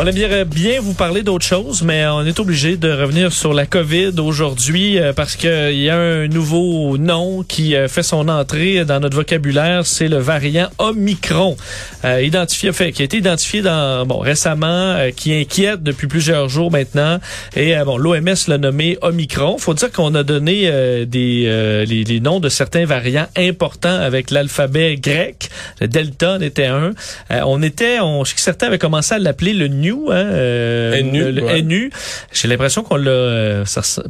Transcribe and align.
On 0.00 0.06
aimerait 0.06 0.46
bien 0.46 0.80
vous 0.80 0.94
parler 0.94 1.22
d'autre 1.22 1.44
chose, 1.44 1.82
mais 1.82 2.06
on 2.06 2.24
est 2.24 2.40
obligé 2.40 2.78
de 2.78 2.90
revenir 2.90 3.30
sur 3.30 3.52
la 3.52 3.66
COVID 3.66 4.12
aujourd'hui 4.20 4.98
euh, 4.98 5.12
parce 5.12 5.36
qu'il 5.36 5.78
y 5.78 5.90
a 5.90 5.98
un 5.98 6.28
nouveau 6.28 6.96
nom 6.96 7.42
qui 7.42 7.76
euh, 7.76 7.88
fait 7.88 8.02
son 8.02 8.28
entrée 8.28 8.86
dans 8.86 9.00
notre 9.00 9.16
vocabulaire, 9.16 9.84
c'est 9.84 10.08
le 10.08 10.16
variant 10.16 10.70
Omicron, 10.78 11.58
euh, 12.06 12.22
identifié, 12.22 12.72
qui 12.92 13.02
a 13.02 13.04
été 13.04 13.18
identifié 13.18 13.60
dans, 13.60 14.06
bon, 14.06 14.18
récemment, 14.18 14.96
qui 15.14 15.34
inquiète 15.34 15.82
depuis 15.82 16.06
plusieurs 16.06 16.48
jours 16.48 16.70
maintenant. 16.70 17.18
Et 17.54 17.74
bon, 17.84 17.98
l'OMS 17.98 18.48
l'a 18.48 18.58
nommé 18.58 18.96
Omicron. 19.02 19.58
Faut 19.58 19.74
dire 19.74 19.92
qu'on 19.92 20.14
a 20.14 20.22
donné 20.22 20.62
des 21.06 21.84
les, 21.86 22.04
les, 22.04 22.20
noms 22.20 22.40
de 22.40 22.48
certains 22.48 22.86
variants 22.86 23.26
importants 23.36 24.00
avec 24.00 24.30
l'alphabet 24.30 24.96
grec. 24.96 25.50
Le 25.80 25.88
Delta 25.88 26.34
en 26.34 26.40
était 26.40 26.66
un. 26.66 26.92
on 27.30 27.62
était, 27.62 28.00
on, 28.00 28.24
certains 28.24 28.68
avaient 28.68 28.78
commencé 28.78 29.14
à 29.14 29.18
l'appeler 29.18 29.52
le 29.52 29.68
New, 29.82 30.10
hein, 30.10 30.14
euh, 30.14 31.02
NU, 31.02 31.32
le, 31.32 31.42
ouais. 31.42 31.62
NU. 31.62 31.90
J'ai 32.32 32.46
l'impression 32.46 32.84
qu'on 32.84 32.96
l'a, 32.96 33.10
euh, 33.10 33.64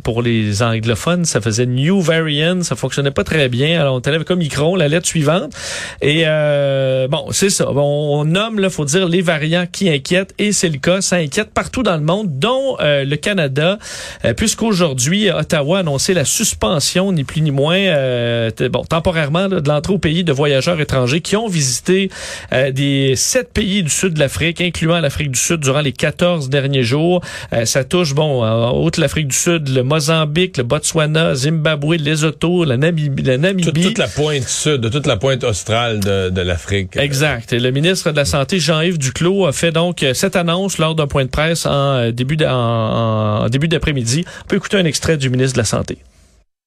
pour 0.04 0.20
les 0.20 0.62
anglophones, 0.62 1.24
ça 1.24 1.40
faisait 1.40 1.64
New 1.64 2.00
Variant, 2.00 2.62
ça 2.62 2.76
fonctionnait 2.76 3.10
pas 3.10 3.24
très 3.24 3.48
bien. 3.48 3.80
Alors 3.80 3.94
on 3.94 4.00
était 4.00 4.10
avec 4.10 4.30
Omicron, 4.30 4.76
la 4.76 4.88
lettre 4.88 5.06
suivante. 5.06 5.54
Et 6.02 6.24
euh, 6.26 7.08
bon, 7.08 7.28
c'est 7.30 7.48
ça. 7.48 7.64
Bon, 7.64 8.20
on 8.20 8.24
nomme, 8.26 8.58
là, 8.58 8.68
faut 8.68 8.84
dire 8.84 9.08
les 9.08 9.22
variants 9.22 9.66
qui 9.70 9.88
inquiètent, 9.88 10.34
et 10.38 10.52
c'est 10.52 10.68
le 10.68 10.78
cas. 10.78 11.00
Ça 11.00 11.16
inquiète 11.16 11.50
partout 11.54 11.82
dans 11.82 11.96
le 11.96 12.02
monde, 12.02 12.38
dont 12.38 12.76
euh, 12.80 13.04
le 13.04 13.16
Canada, 13.16 13.78
euh, 14.24 14.34
puisqu'aujourd'hui 14.34 15.30
Ottawa 15.30 15.78
a 15.78 15.80
annoncé 15.80 16.12
la 16.12 16.26
suspension, 16.26 17.12
ni 17.12 17.24
plus 17.24 17.40
ni 17.40 17.50
moins, 17.50 17.78
euh, 17.78 18.50
bon, 18.70 18.84
temporairement 18.84 19.48
là, 19.48 19.60
de 19.60 19.68
l'entrée 19.68 19.94
au 19.94 19.98
pays 19.98 20.22
de 20.22 20.32
voyageurs 20.32 20.80
étrangers 20.80 21.20
qui 21.22 21.36
ont 21.36 21.48
visité 21.48 22.10
euh, 22.52 22.70
des 22.70 23.16
sept 23.16 23.52
pays 23.52 23.82
du 23.82 23.90
sud 23.90 24.14
de 24.14 24.18
l'Afrique, 24.18 24.60
incluant 24.60 25.00
l'Afrique 25.00 25.30
du 25.30 25.38
Sud 25.38 25.61
durant 25.62 25.80
les 25.80 25.92
14 25.92 26.48
derniers 26.50 26.82
jours. 26.82 27.22
Euh, 27.52 27.64
ça 27.64 27.84
touche, 27.84 28.14
bon, 28.14 28.44
en 28.44 28.70
haute 28.72 28.98
l'Afrique 28.98 29.28
du 29.28 29.36
Sud, 29.36 29.68
le 29.68 29.82
Mozambique, 29.82 30.58
le 30.58 30.64
Botswana, 30.64 31.34
Zimbabwe, 31.34 31.94
Lesotho, 31.94 32.64
la 32.64 32.76
Namibie. 32.76 33.22
La 33.22 33.38
Namibie. 33.38 33.64
Toute, 33.64 33.82
toute 33.82 33.98
la 33.98 34.08
pointe 34.08 34.42
sud, 34.48 34.80
de 34.80 34.88
toute 34.88 35.06
la 35.06 35.16
pointe 35.16 35.44
australe 35.44 36.00
de, 36.00 36.28
de 36.30 36.40
l'Afrique. 36.42 36.96
Exact. 36.96 37.52
Et 37.52 37.58
le 37.60 37.70
ministre 37.70 38.10
de 38.10 38.16
la 38.16 38.24
Santé, 38.24 38.58
Jean-Yves 38.58 38.98
Duclos, 38.98 39.46
a 39.46 39.52
fait 39.52 39.72
donc 39.72 40.02
euh, 40.02 40.12
cette 40.14 40.36
annonce 40.36 40.78
lors 40.78 40.94
d'un 40.94 41.06
point 41.06 41.24
de 41.24 41.30
presse 41.30 41.64
en 41.66 41.70
euh, 41.72 42.10
début 42.12 42.36
d'a- 42.36 42.54
en- 42.56 43.44
en 43.44 43.48
début 43.48 43.68
d'après-midi. 43.68 44.24
On 44.44 44.48
peut 44.48 44.56
écouter 44.56 44.76
un 44.76 44.84
extrait 44.84 45.16
du 45.16 45.30
ministre 45.30 45.54
de 45.54 45.58
la 45.60 45.64
Santé. 45.64 45.98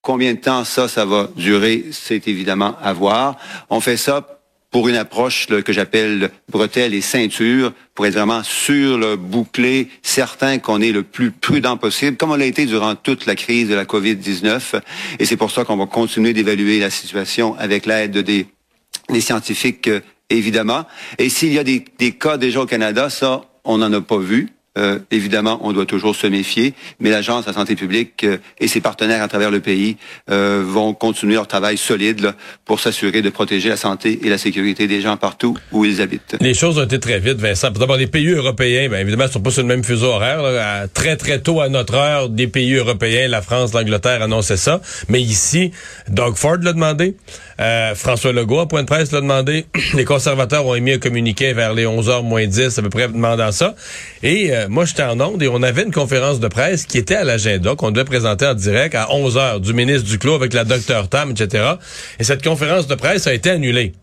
Combien 0.02 0.34
de 0.36 0.40
temps 0.40 0.64
ça, 0.64 0.88
ça 0.88 1.04
va 1.04 1.30
durer, 1.36 1.86
c'est 1.92 2.28
évidemment 2.28 2.76
à 2.84 2.94
voir. 2.94 3.38
On 3.72 3.80
fait 3.80 3.98
ça 3.98 4.22
pour 4.76 4.90
une 4.90 4.98
approche 4.98 5.48
là, 5.48 5.62
que 5.62 5.72
j'appelle 5.72 6.32
bretelle 6.52 6.94
et 6.94 7.00
ceinture, 7.00 7.72
pour 7.94 8.06
être 8.08 8.16
vraiment 8.16 8.44
sûr, 8.44 8.98
là, 8.98 9.16
bouclé, 9.16 9.88
certain 10.04 10.58
qu'on 10.58 10.82
est 10.82 10.92
le 10.92 11.02
plus 11.02 11.32
prudent 11.32 11.78
possible, 11.78 12.18
comme 12.18 12.32
on 12.32 12.36
l'a 12.36 12.46
été 12.46 12.66
durant 12.66 12.94
toute 12.96 13.26
la 13.26 13.36
crise 13.36 13.70
de 13.70 13.74
la 13.74 13.86
COVID-19. 13.86 14.82
Et 15.20 15.24
c'est 15.24 15.38
pour 15.38 15.50
ça 15.52 15.64
qu'on 15.64 15.78
va 15.78 15.86
continuer 15.86 16.34
d'évaluer 16.34 16.82
la 16.82 16.90
situation 16.90 17.56
avec 17.58 17.86
l'aide 17.86 18.18
des, 18.18 18.48
des 19.08 19.22
scientifiques, 19.22 19.88
euh, 19.88 20.02
évidemment. 20.30 20.84
Et 21.20 21.30
s'il 21.30 21.54
y 21.54 21.60
a 21.60 21.64
des, 21.64 21.86
des 21.98 22.12
cas 22.12 22.36
déjà 22.36 22.60
au 22.60 22.66
Canada, 22.66 23.10
ça, 23.10 23.46
on 23.64 23.78
n'en 23.78 23.94
a 23.94 24.02
pas 24.02 24.18
vu. 24.18 24.55
Euh, 24.78 25.00
évidemment, 25.12 25.60
on 25.64 25.72
doit 25.72 25.86
toujours 25.86 26.16
se 26.16 26.28
méfier, 26.28 26.74
mais 27.00 27.10
l'Agence 27.10 27.46
de 27.46 27.50
la 27.50 27.54
santé 27.54 27.76
publique 27.76 28.24
euh, 28.24 28.38
et 28.60 28.68
ses 28.68 28.82
partenaires 28.82 29.24
à 29.24 29.28
travers 29.28 29.50
le 29.52 29.62
pays 29.62 29.96
euh, 30.30 30.64
vont 30.66 30.94
continuer 30.94 31.36
leur 31.36 31.48
travail 31.48 31.78
solide 31.78 32.20
là, 32.22 32.34
pour 32.66 32.80
s'assurer 32.80 33.22
de 33.22 33.30
protéger 33.30 33.70
la 33.70 33.78
santé 33.78 34.20
et 34.24 34.30
la 34.30 34.38
sécurité 34.38 34.88
des 34.88 35.02
gens 35.02 35.16
partout 35.18 35.58
où 35.72 35.86
ils 35.86 36.02
habitent. 36.02 36.36
Les 36.42 36.54
choses 36.54 36.78
ont 36.78 36.84
été 36.84 37.00
très 37.00 37.20
vite, 37.20 37.38
Vincent. 37.38 37.72
D'abord, 37.72 37.98
les 37.98 38.08
pays 38.08 38.30
européens, 38.32 38.90
bien 38.90 39.00
évidemment, 39.00 39.28
sont 39.28 39.40
pas 39.42 39.52
sur 39.52 39.62
le 39.62 39.68
même 39.68 39.84
fuseau 39.84 40.08
horaire. 40.08 40.42
là. 40.42 40.82
À- 40.82 40.88
très, 40.88 41.16
très 41.18 41.40
tôt 41.40 41.62
à 41.62 41.70
notre 41.70 41.96
heure, 41.96 42.30
des 42.30 42.48
pays 42.48 42.74
européens, 42.74 43.28
la 43.28 43.42
France, 43.42 43.74
l'Angleterre 43.74 44.22
annonçaient 44.22 44.58
ça. 44.58 44.82
Mais 45.10 45.22
ici, 45.22 45.72
Doug 46.10 46.36
Ford 46.36 46.58
l'a 46.62 46.74
demandé. 46.74 47.16
Euh, 47.60 47.96
François 47.96 48.34
Legault, 48.34 48.60
à 48.60 48.68
point 48.68 48.82
de 48.82 48.88
presse, 48.88 49.12
l'a 49.12 49.22
demandé. 49.22 49.66
Les 49.94 50.06
conservateurs 50.06 50.66
ont 50.66 50.76
émis 50.76 50.94
un 50.94 50.98
communiqué 51.00 51.54
vers 51.54 51.74
les 51.74 51.86
11h 51.86 52.24
moins 52.24 52.46
10, 52.46 52.78
à 52.78 52.82
peu 52.82 52.90
près, 52.90 53.08
demandant 53.08 53.52
ça. 53.52 53.76
Et 54.24 54.54
euh, 54.54 54.68
moi, 54.70 54.86
j'étais 54.86 55.04
en 55.04 55.20
onde 55.22 55.42
et 55.42 55.48
on 55.48 55.64
avait 55.64 55.84
une 55.84 55.94
conférence 55.94 56.40
de 56.40 56.48
presse 56.48 56.86
qui 56.86 56.98
était 56.98 57.16
à 57.16 57.24
l'agenda, 57.24 57.76
qu'on 57.76 57.92
devait 57.92 58.06
présenter 58.06 58.46
en 58.46 58.54
direct 58.54 58.96
à 58.96 59.06
11h 59.06 59.62
du 59.62 59.74
ministre 59.74 60.08
Duclos 60.10 60.36
avec 60.36 60.54
la 60.54 60.64
docteur 60.64 61.08
Tam, 61.08 61.32
etc. 61.32 61.64
Et 62.20 62.24
cette 62.24 62.44
conférence 62.44 62.88
de 62.88 62.96
presse 62.96 63.28
a 63.28 63.34
été 63.34 63.52
annulée. 63.52 63.94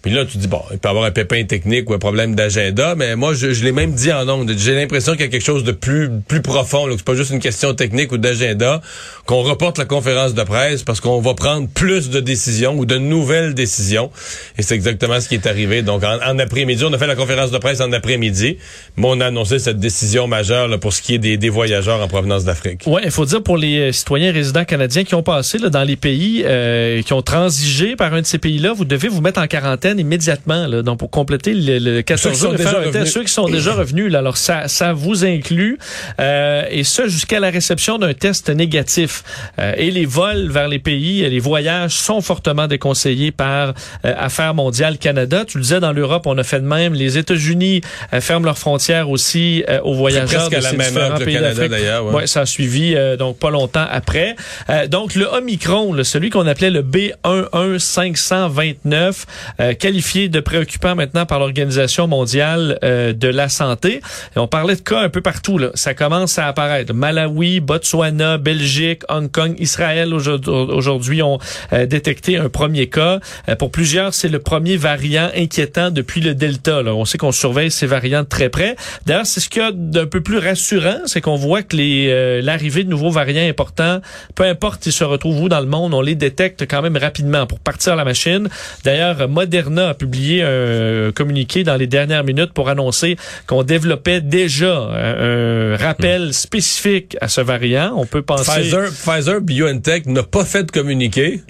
Puis 0.00 0.12
là, 0.12 0.24
tu 0.24 0.38
dis, 0.38 0.46
bon, 0.46 0.62
il 0.70 0.78
peut 0.78 0.88
y 0.88 0.90
avoir 0.90 1.04
un 1.06 1.10
pépin 1.10 1.44
technique 1.44 1.90
ou 1.90 1.94
un 1.94 1.98
problème 1.98 2.36
d'agenda, 2.36 2.94
mais 2.94 3.16
moi, 3.16 3.34
je, 3.34 3.52
je 3.52 3.64
l'ai 3.64 3.72
même 3.72 3.92
dit 3.92 4.12
en 4.12 4.28
ondes. 4.28 4.52
J'ai 4.56 4.74
l'impression 4.74 5.12
qu'il 5.12 5.22
y 5.22 5.24
a 5.24 5.28
quelque 5.28 5.44
chose 5.44 5.64
de 5.64 5.72
plus, 5.72 6.08
plus 6.28 6.40
profond, 6.40 6.86
là, 6.86 6.92
que 6.92 6.98
c'est 6.98 7.04
pas 7.04 7.16
juste 7.16 7.32
une 7.32 7.40
question 7.40 7.74
technique 7.74 8.12
ou 8.12 8.18
d'agenda, 8.18 8.80
qu'on 9.26 9.42
reporte 9.42 9.76
la 9.76 9.86
conférence 9.86 10.34
de 10.34 10.42
presse 10.44 10.84
parce 10.84 11.00
qu'on 11.00 11.20
va 11.20 11.34
prendre 11.34 11.68
plus 11.68 12.10
de 12.10 12.20
décisions 12.20 12.78
ou 12.78 12.86
de 12.86 12.96
nouvelles 12.96 13.54
décisions. 13.54 14.12
Et 14.56 14.62
c'est 14.62 14.76
exactement 14.76 15.20
ce 15.20 15.28
qui 15.28 15.34
est 15.34 15.46
arrivé. 15.46 15.82
Donc, 15.82 16.04
en, 16.04 16.18
en 16.24 16.38
après-midi, 16.38 16.84
on 16.84 16.92
a 16.92 16.98
fait 16.98 17.08
la 17.08 17.16
conférence 17.16 17.50
de 17.50 17.58
presse 17.58 17.80
en 17.80 17.90
après-midi, 17.92 18.58
mais 18.96 19.06
on 19.08 19.20
a 19.20 19.26
annoncé 19.26 19.58
cette 19.58 19.80
décision 19.80 20.28
majeure 20.28 20.68
là, 20.68 20.78
pour 20.78 20.92
ce 20.92 21.02
qui 21.02 21.14
est 21.14 21.18
des, 21.18 21.36
des 21.36 21.48
voyageurs 21.48 22.00
en 22.00 22.06
provenance 22.06 22.44
d'Afrique. 22.44 22.82
Ouais, 22.86 23.02
il 23.04 23.10
faut 23.10 23.24
dire 23.24 23.42
pour 23.42 23.56
les 23.56 23.78
euh, 23.78 23.92
citoyens 23.92 24.32
résidents 24.32 24.64
canadiens 24.64 25.02
qui 25.02 25.16
ont 25.16 25.24
passé 25.24 25.58
là, 25.58 25.70
dans 25.70 25.84
les 25.84 25.96
pays 25.96 26.44
euh, 26.46 27.02
qui 27.02 27.12
ont 27.14 27.22
transigé 27.22 27.96
par 27.96 28.14
un 28.14 28.20
de 28.20 28.26
ces 28.26 28.38
pays-là, 28.38 28.72
vous 28.72 28.84
devez 28.84 29.08
vous 29.08 29.20
mettre 29.20 29.40
en 29.40 29.46
quarantaine 29.48 29.87
immédiatement. 29.96 30.66
Là, 30.66 30.82
donc 30.82 30.98
pour 30.98 31.10
compléter 31.10 31.54
le, 31.54 31.78
le 31.78 32.02
14 32.02 32.22
Ceux 32.22 32.30
qui 32.30 32.38
jours 32.62 33.06
ceux 33.06 33.24
qui 33.24 33.32
sont 33.32 33.48
déjà 33.48 33.72
revenus. 33.74 34.10
Là, 34.12 34.18
alors 34.18 34.36
ça, 34.36 34.68
ça 34.68 34.92
vous 34.92 35.24
inclut 35.24 35.78
euh, 36.20 36.64
et 36.70 36.84
ça 36.84 37.06
jusqu'à 37.06 37.40
la 37.40 37.48
réception 37.50 37.96
d'un 37.98 38.12
test 38.14 38.50
négatif. 38.50 39.22
Euh, 39.58 39.72
et 39.76 39.90
les 39.90 40.06
vols 40.06 40.48
vers 40.50 40.68
les 40.68 40.78
pays, 40.78 41.22
et 41.22 41.30
les 41.30 41.38
voyages 41.38 41.92
sont 41.94 42.20
fortement 42.20 42.66
déconseillés 42.66 43.30
par 43.32 43.72
euh, 44.04 44.14
Affaires 44.18 44.54
mondiales 44.54 44.98
Canada. 44.98 45.44
Tu 45.46 45.58
le 45.58 45.62
disais 45.62 45.80
dans 45.80 45.92
l'Europe, 45.92 46.26
on 46.26 46.36
a 46.38 46.42
fait 46.44 46.60
de 46.60 46.66
même. 46.66 46.94
Les 46.94 47.18
États-Unis 47.18 47.80
euh, 48.12 48.20
ferment 48.20 48.44
leurs 48.46 48.58
frontières 48.58 49.10
aussi 49.10 49.64
euh, 49.68 49.80
aux 49.82 49.94
voyageurs 49.94 50.46
à 50.46 50.48
de 50.48 50.54
la 50.56 50.60
ces 50.62 50.76
même 50.76 50.96
heure 50.96 51.14
différents 51.18 51.24
pays 51.24 51.38
d'Afrique. 51.38 51.72
ouais. 51.72 51.98
Ouais, 52.14 52.26
ça 52.26 52.40
a 52.42 52.46
suivi 52.46 52.94
euh, 52.96 53.16
donc 53.16 53.38
pas 53.38 53.50
longtemps 53.50 53.86
après. 53.90 54.34
Euh, 54.70 54.86
donc 54.86 55.14
le 55.14 55.26
Omicron, 55.26 55.92
là, 55.92 56.04
celui 56.04 56.30
qu'on 56.30 56.46
appelait 56.46 56.70
le 56.70 56.82
B11529, 56.82 59.24
euh, 59.60 59.74
qualifié 59.78 60.28
de 60.28 60.40
préoccupant 60.40 60.94
maintenant 60.94 61.26
par 61.26 61.38
l'Organisation 61.38 62.06
mondiale 62.06 62.78
euh, 62.82 63.12
de 63.12 63.28
la 63.28 63.48
santé. 63.48 64.00
Et 64.36 64.38
on 64.38 64.48
parlait 64.48 64.76
de 64.76 64.80
cas 64.80 65.00
un 65.00 65.08
peu 65.08 65.20
partout. 65.20 65.58
Là. 65.58 65.70
Ça 65.74 65.94
commence 65.94 66.38
à 66.38 66.46
apparaître. 66.46 66.92
Malawi, 66.92 67.60
Botswana, 67.60 68.38
Belgique, 68.38 69.02
Hong 69.08 69.30
Kong, 69.30 69.54
Israël 69.58 70.12
aujourd'hui- 70.12 71.22
ont 71.22 71.38
euh, 71.72 71.86
détecté 71.86 72.36
un 72.36 72.48
premier 72.48 72.88
cas. 72.88 73.20
Euh, 73.48 73.56
pour 73.56 73.70
plusieurs, 73.70 74.14
c'est 74.14 74.28
le 74.28 74.40
premier 74.40 74.76
variant 74.76 75.30
inquiétant 75.36 75.90
depuis 75.90 76.20
le 76.20 76.34
Delta. 76.34 76.82
Là. 76.82 76.94
On 76.94 77.04
sait 77.04 77.18
qu'on 77.18 77.32
surveille 77.32 77.70
ces 77.70 77.86
variants 77.86 78.22
de 78.22 78.28
très 78.28 78.48
près. 78.48 78.76
D'ailleurs, 79.06 79.26
c'est 79.26 79.40
ce 79.40 79.48
qu'il 79.48 79.62
y 79.62 79.64
a 79.64 79.72
d'un 79.72 80.06
peu 80.06 80.20
plus 80.20 80.38
rassurant, 80.38 80.98
c'est 81.06 81.20
qu'on 81.20 81.36
voit 81.36 81.62
que 81.62 81.76
les 81.76 82.08
euh, 82.08 82.42
l'arrivée 82.42 82.84
de 82.84 82.90
nouveaux 82.90 83.10
variants 83.10 83.48
importants, 83.48 84.00
peu 84.34 84.44
importe 84.44 84.86
ils 84.86 84.92
se 84.92 85.04
retrouvent 85.04 85.42
où 85.42 85.48
dans 85.48 85.60
le 85.60 85.66
monde, 85.66 85.94
on 85.94 86.00
les 86.00 86.14
détecte 86.14 86.66
quand 86.68 86.82
même 86.82 86.96
rapidement 86.96 87.46
pour 87.46 87.60
partir 87.60 87.94
la 87.96 88.04
machine. 88.04 88.48
D'ailleurs, 88.84 89.28
Moderna 89.28 89.67
a 89.76 89.94
publié 89.94 90.42
un 90.42 91.12
communiqué 91.12 91.64
dans 91.64 91.76
les 91.76 91.86
dernières 91.86 92.24
minutes 92.24 92.52
pour 92.52 92.68
annoncer 92.68 93.16
qu'on 93.46 93.62
développait 93.62 94.20
déjà 94.20 94.78
un, 94.78 95.72
un 95.72 95.76
rappel 95.76 96.32
spécifique 96.32 97.16
à 97.20 97.28
ce 97.28 97.40
variant. 97.40 97.94
On 97.96 98.06
peut 98.06 98.22
penser... 98.22 98.50
Pfizer, 98.50 98.90
Pfizer 98.90 99.40
BioNTech 99.40 100.06
n'a 100.06 100.22
pas 100.22 100.44
fait 100.44 100.64
de 100.64 100.70
communiqué. 100.70 101.40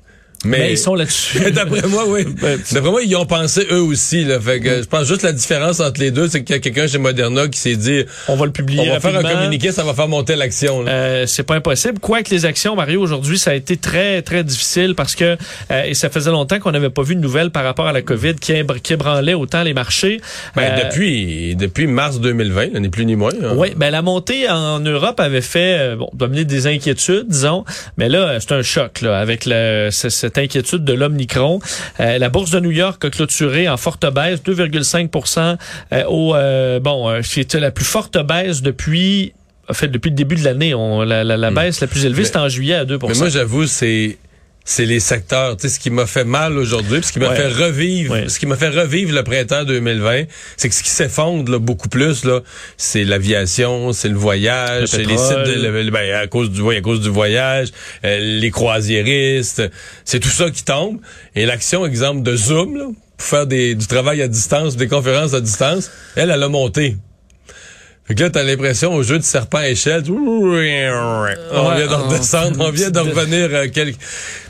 Mais, 0.44 0.58
Mais 0.58 0.72
ils 0.72 0.78
sont 0.78 0.94
là-dessus. 0.94 1.50
D'après 1.52 1.86
moi, 1.88 2.04
oui. 2.06 2.24
Ben, 2.40 2.58
D'après 2.72 2.90
moi, 2.90 3.02
ils 3.02 3.10
y 3.10 3.16
ont 3.16 3.26
pensé 3.26 3.66
eux 3.72 3.80
aussi. 3.82 4.24
Là. 4.24 4.38
Fait 4.40 4.60
que, 4.60 4.82
je 4.82 4.86
pense 4.86 5.06
juste 5.08 5.22
la 5.22 5.32
différence 5.32 5.80
entre 5.80 6.00
les 6.00 6.10
deux, 6.12 6.28
c'est 6.28 6.44
qu'il 6.44 6.54
y 6.54 6.58
a 6.58 6.60
quelqu'un 6.60 6.86
chez 6.86 6.98
Moderna 6.98 7.48
qui 7.48 7.58
s'est 7.58 7.74
dit 7.76 8.04
On 8.28 8.36
va 8.36 8.46
le 8.46 8.52
publier 8.52 8.80
on 8.88 8.92
va 8.94 9.00
faire 9.00 9.16
un 9.16 9.22
communiqué, 9.22 9.72
ça 9.72 9.82
va 9.82 9.94
faire 9.94 10.06
monter 10.08 10.36
l'action. 10.36 10.84
Euh, 10.86 11.26
c'est 11.26 11.42
pas 11.42 11.56
impossible. 11.56 11.98
Quoique 11.98 12.30
les 12.30 12.44
actions, 12.46 12.76
Mario, 12.76 13.00
aujourd'hui, 13.00 13.38
ça 13.38 13.50
a 13.50 13.54
été 13.54 13.76
très, 13.76 14.22
très 14.22 14.44
difficile 14.44 14.94
parce 14.94 15.14
que, 15.16 15.36
euh, 15.72 15.82
et 15.84 15.94
ça 15.94 16.08
faisait 16.08 16.30
longtemps 16.30 16.60
qu'on 16.60 16.70
n'avait 16.72 16.90
pas 16.90 17.02
vu 17.02 17.16
de 17.16 17.20
nouvelles 17.20 17.50
par 17.50 17.64
rapport 17.64 17.86
à 17.88 17.92
la 17.92 18.02
COVID 18.02 18.36
qui, 18.36 18.52
qui 18.82 18.92
ébranlait 18.92 19.34
autant 19.34 19.62
les 19.64 19.74
marchés. 19.74 20.20
Ben, 20.54 20.62
Euh, 20.72 20.84
depuis, 20.84 21.56
depuis 21.56 21.86
mars 21.88 22.20
2020, 22.20 22.74
là, 22.74 22.80
ni 22.80 22.88
plus 22.88 23.04
ni 23.06 23.16
moins. 23.16 23.32
hein. 23.42 23.54
Oui, 23.56 23.72
ben 23.76 23.90
la 23.90 24.02
montée 24.02 24.48
en 24.48 24.78
Europe 24.80 25.18
avait 25.18 25.40
fait 25.40 25.78
euh, 25.78 25.96
bon, 25.96 26.08
dominer 26.14 26.44
des 26.44 26.66
inquiétudes, 26.68 27.26
disons, 27.28 27.64
mais 27.96 28.08
là 28.08 28.38
c'est 28.40 28.52
un 28.52 28.62
choc 28.62 29.00
là 29.00 29.18
avec 29.18 29.44
le 29.46 29.88
ce- 29.90 30.27
cette 30.28 30.38
inquiétude 30.38 30.84
de 30.84 30.92
l'Omicron. 30.92 31.60
Euh, 32.00 32.18
la 32.18 32.28
bourse 32.28 32.50
de 32.50 32.60
New 32.60 32.70
York 32.70 33.02
a 33.04 33.10
clôturé 33.10 33.68
en 33.68 33.76
forte 33.76 34.04
baisse, 34.12 34.40
2,5% 34.42 35.56
euh, 35.92 36.04
au 36.04 36.34
euh, 36.34 36.80
bon, 36.80 37.22
c'était 37.22 37.60
la 37.60 37.70
plus 37.70 37.86
forte 37.86 38.18
baisse 38.18 38.60
depuis 38.60 39.32
en 39.68 39.74
fait 39.74 39.88
depuis 39.88 40.10
le 40.10 40.16
début 40.16 40.36
de 40.36 40.44
l'année. 40.44 40.74
La, 41.06 41.24
la, 41.24 41.36
la, 41.36 41.50
hmm. 41.50 41.54
baisse 41.54 41.80
la 41.80 41.86
plus 41.86 42.04
élevée, 42.04 42.24
c'est 42.24 42.36
en 42.36 42.48
juillet 42.48 42.74
à 42.74 42.84
2% 42.84 43.08
Mais 43.08 43.14
moi, 43.14 43.28
j'avoue, 43.28 43.66
c'est 43.66 44.18
c'est 44.68 44.84
les 44.84 45.00
secteurs. 45.00 45.56
Tu 45.56 45.62
sais, 45.62 45.74
ce 45.74 45.80
qui 45.80 45.88
m'a 45.88 46.04
fait 46.04 46.24
mal 46.24 46.58
aujourd'hui, 46.58 47.00
ce 47.02 47.10
qui 47.10 47.18
m'a 47.18 47.34
fait 47.34 47.48
revivre, 47.48 48.14
ce 48.28 48.38
qui 48.38 48.44
m'a 48.44 48.56
fait 48.56 48.68
revivre 48.68 49.14
le 49.14 49.22
printemps 49.22 49.64
2020, 49.64 50.24
c'est 50.58 50.68
que 50.68 50.74
ce 50.74 50.82
qui 50.82 50.90
s'effondre 50.90 51.58
beaucoup 51.58 51.88
plus 51.88 52.22
là, 52.26 52.40
c'est 52.76 53.04
l'aviation, 53.04 53.94
c'est 53.94 54.10
le 54.10 54.16
voyage, 54.16 54.88
c'est 54.88 55.04
les 55.04 55.16
sites 55.16 55.38
de, 55.38 55.90
ben, 55.90 56.12
à 56.12 56.26
cause 56.26 56.50
du 56.50 56.68
à 56.68 56.82
cause 56.82 57.00
du 57.00 57.08
voyage, 57.08 57.68
euh, 58.04 58.18
les 58.40 58.50
croisiéristes, 58.50 59.62
c'est 60.04 60.20
tout 60.20 60.28
ça 60.28 60.50
qui 60.50 60.64
tombe. 60.64 60.98
Et 61.34 61.46
l'action, 61.46 61.86
exemple 61.86 62.22
de 62.22 62.36
Zoom, 62.36 62.76
là, 62.76 62.84
pour 63.16 63.26
faire 63.26 63.46
des, 63.46 63.74
du 63.74 63.86
travail 63.86 64.20
à 64.20 64.28
distance, 64.28 64.76
des 64.76 64.86
conférences 64.86 65.32
à 65.32 65.40
distance, 65.40 65.90
elle, 66.14 66.30
elle 66.30 66.42
a 66.42 66.48
monté. 66.50 66.98
Fait 68.06 68.14
que 68.14 68.22
là, 68.22 68.30
t'as 68.30 68.42
l'impression 68.42 68.94
au 68.94 69.02
jeu 69.02 69.18
de 69.18 69.24
serpent 69.24 69.58
à 69.58 69.68
échelle, 69.68 70.02
on 70.10 70.50
vient 70.50 71.86
de 71.86 71.94
redescendre, 71.94 72.56
on 72.60 72.70
vient 72.70 72.90
de 72.90 72.98
revenir 73.00 73.48
euh, 73.52 73.66
quelques... 73.72 73.98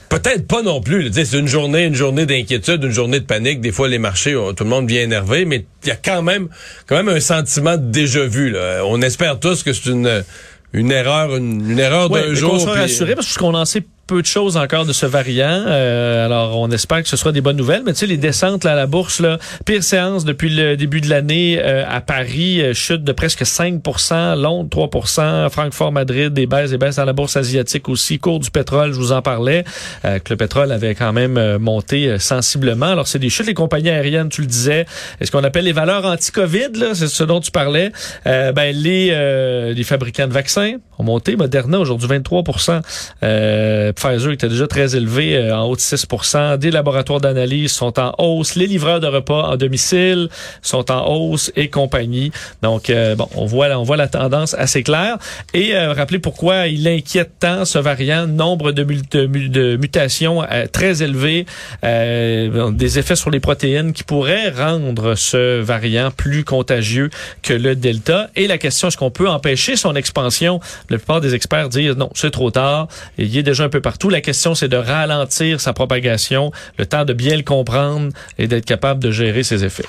Peut-être 0.08 0.46
pas 0.46 0.62
non 0.62 0.80
plus. 0.80 1.10
C'est 1.12 1.38
une 1.38 1.48
journée, 1.48 1.84
une 1.84 1.94
journée 1.94 2.24
d'inquiétude, 2.24 2.82
une 2.82 2.90
journée 2.90 3.20
de 3.20 3.26
panique. 3.26 3.60
Des 3.60 3.72
fois, 3.72 3.88
les 3.88 3.98
marchés, 3.98 4.34
oh, 4.34 4.52
tout 4.52 4.64
le 4.64 4.70
monde 4.70 4.88
vient 4.88 5.02
énervé, 5.02 5.44
mais 5.44 5.66
il 5.84 5.88
y 5.88 5.92
a 5.92 5.96
quand 5.96 6.22
même, 6.22 6.48
quand 6.86 6.96
même 6.96 7.08
un 7.08 7.20
sentiment 7.20 7.76
de 7.76 7.90
déjà 7.90 8.24
vu. 8.24 8.50
Là. 8.50 8.82
On 8.86 9.02
espère 9.02 9.38
tous 9.38 9.62
que 9.62 9.72
c'est 9.72 9.90
une 9.90 10.24
une 10.72 10.92
erreur, 10.92 11.36
une, 11.36 11.78
erreur 11.78 12.10
d'un 12.10 12.34
jour. 12.34 12.52
Qu'on 12.52 12.58
soit 12.58 12.74
rassuré 12.74 13.14
parce 13.14 13.36
qu'on 13.36 13.54
en 13.54 13.64
sait 13.64 13.84
peu 14.08 14.22
de 14.22 14.26
choses 14.26 14.56
encore 14.56 14.86
de 14.86 14.94
ce 14.94 15.04
variant. 15.04 15.64
Euh, 15.66 16.24
alors, 16.24 16.58
on 16.58 16.70
espère 16.70 17.02
que 17.02 17.08
ce 17.08 17.16
sera 17.16 17.30
des 17.30 17.42
bonnes 17.42 17.58
nouvelles. 17.58 17.82
Mais 17.84 17.92
tu 17.92 18.00
sais, 18.00 18.06
les 18.06 18.16
descentes 18.16 18.64
là, 18.64 18.72
à 18.72 18.74
la 18.74 18.86
bourse, 18.86 19.20
là, 19.20 19.38
pire 19.66 19.84
séance 19.84 20.24
depuis 20.24 20.48
le 20.48 20.76
début 20.76 21.02
de 21.02 21.10
l'année 21.10 21.60
euh, 21.62 21.84
à 21.86 22.00
Paris, 22.00 22.62
euh, 22.62 22.72
chute 22.72 23.04
de 23.04 23.12
presque 23.12 23.42
5% 23.42 24.40
Londres 24.40 24.70
3% 24.70 25.50
Francfort, 25.50 25.92
Madrid, 25.92 26.32
des 26.32 26.46
baisses, 26.46 26.70
des 26.70 26.78
baisses 26.78 26.96
dans 26.96 27.04
la 27.04 27.12
bourse 27.12 27.36
asiatique 27.36 27.88
aussi. 27.90 28.18
Cours 28.18 28.40
du 28.40 28.50
pétrole, 28.50 28.92
je 28.92 28.98
vous 28.98 29.12
en 29.12 29.20
parlais, 29.20 29.64
que 30.02 30.30
le 30.30 30.36
pétrole 30.36 30.72
avait 30.72 30.94
quand 30.94 31.12
même 31.12 31.58
monté 31.58 32.18
sensiblement. 32.18 32.86
Alors, 32.86 33.06
c'est 33.06 33.18
des 33.18 33.28
chutes. 33.28 33.46
Les 33.46 33.54
compagnies 33.54 33.90
aériennes, 33.90 34.30
tu 34.30 34.40
le 34.40 34.46
disais, 34.46 34.86
est-ce 35.20 35.30
qu'on 35.30 35.44
appelle 35.44 35.64
les 35.64 35.72
valeurs 35.72 36.06
anti-COVID, 36.06 36.94
c'est 36.94 37.08
ce 37.08 37.24
dont 37.24 37.40
tu 37.40 37.50
parlais. 37.50 37.92
ben, 38.24 38.74
les, 38.74 39.74
les 39.74 39.84
fabricants 39.84 40.26
de 40.26 40.32
vaccins 40.32 40.76
ont 40.98 41.04
monté. 41.04 41.36
Moderna, 41.36 41.78
aujourd'hui, 41.78 42.08
23% 42.08 42.82
euh, 43.22 43.92
Pfizer 43.92 44.32
était 44.32 44.48
déjà 44.48 44.66
très 44.66 44.96
élevé, 44.96 45.36
euh, 45.36 45.56
en 45.56 45.64
haut 45.64 45.76
de 45.76 45.80
6% 45.80 46.58
Des 46.58 46.70
laboratoires 46.70 47.20
d'analyse 47.20 47.72
sont 47.72 47.98
en 47.98 48.14
hausse. 48.18 48.56
Les 48.56 48.66
livreurs 48.66 49.00
de 49.00 49.06
repas 49.06 49.50
en 49.50 49.56
domicile 49.56 50.28
sont 50.62 50.90
en 50.90 51.06
hausse 51.08 51.52
et 51.56 51.68
compagnie. 51.68 52.32
Donc, 52.62 52.90
euh, 52.90 53.14
bon, 53.14 53.28
on 53.36 53.46
voit, 53.46 53.68
on 53.76 53.82
voit 53.82 53.96
la 53.96 54.08
tendance 54.08 54.54
assez 54.54 54.82
claire. 54.82 55.18
Et 55.54 55.74
euh, 55.74 55.92
rappelez 55.92 56.18
pourquoi 56.18 56.66
il 56.66 56.86
inquiète 56.88 57.32
tant 57.40 57.64
ce 57.64 57.78
variant. 57.78 58.26
Nombre 58.26 58.72
de, 58.72 58.82
de 58.82 59.76
mutations 59.76 60.42
très 60.72 61.02
élevées, 61.02 61.46
des 61.82 62.98
effets 62.98 63.16
sur 63.16 63.30
les 63.30 63.40
protéines 63.40 63.92
qui 63.92 64.02
pourraient 64.02 64.50
rendre 64.50 65.14
ce 65.14 65.60
variant 65.60 66.10
plus 66.10 66.44
contagieux 66.44 67.10
que 67.42 67.52
le 67.52 67.74
Delta. 67.74 68.30
Et 68.36 68.46
la 68.46 68.58
question, 68.58 68.88
est-ce 68.88 68.96
qu'on 68.96 69.10
peut 69.10 69.28
empêcher 69.28 69.76
son 69.76 69.94
expansion? 69.94 70.60
La 70.90 70.96
plupart 70.96 71.20
des 71.20 71.34
experts 71.34 71.68
disent 71.68 71.96
non, 71.96 72.10
c'est 72.14 72.30
trop 72.30 72.50
tard. 72.50 72.88
Il 73.18 73.26
y 73.26 73.38
est 73.38 73.42
déjà 73.42 73.64
un 73.64 73.68
peu 73.68 73.80
partout. 73.80 74.08
La 74.08 74.20
question, 74.20 74.54
c'est 74.54 74.68
de 74.68 74.76
ralentir 74.76 75.60
sa 75.60 75.72
propagation, 75.72 76.52
le 76.78 76.86
temps 76.86 77.04
de 77.04 77.12
bien 77.12 77.36
le 77.36 77.42
comprendre 77.42 78.12
et 78.38 78.46
d'être 78.46 78.64
capable 78.64 79.02
de 79.02 79.10
gérer 79.10 79.42
ses 79.42 79.64
effets. 79.64 79.86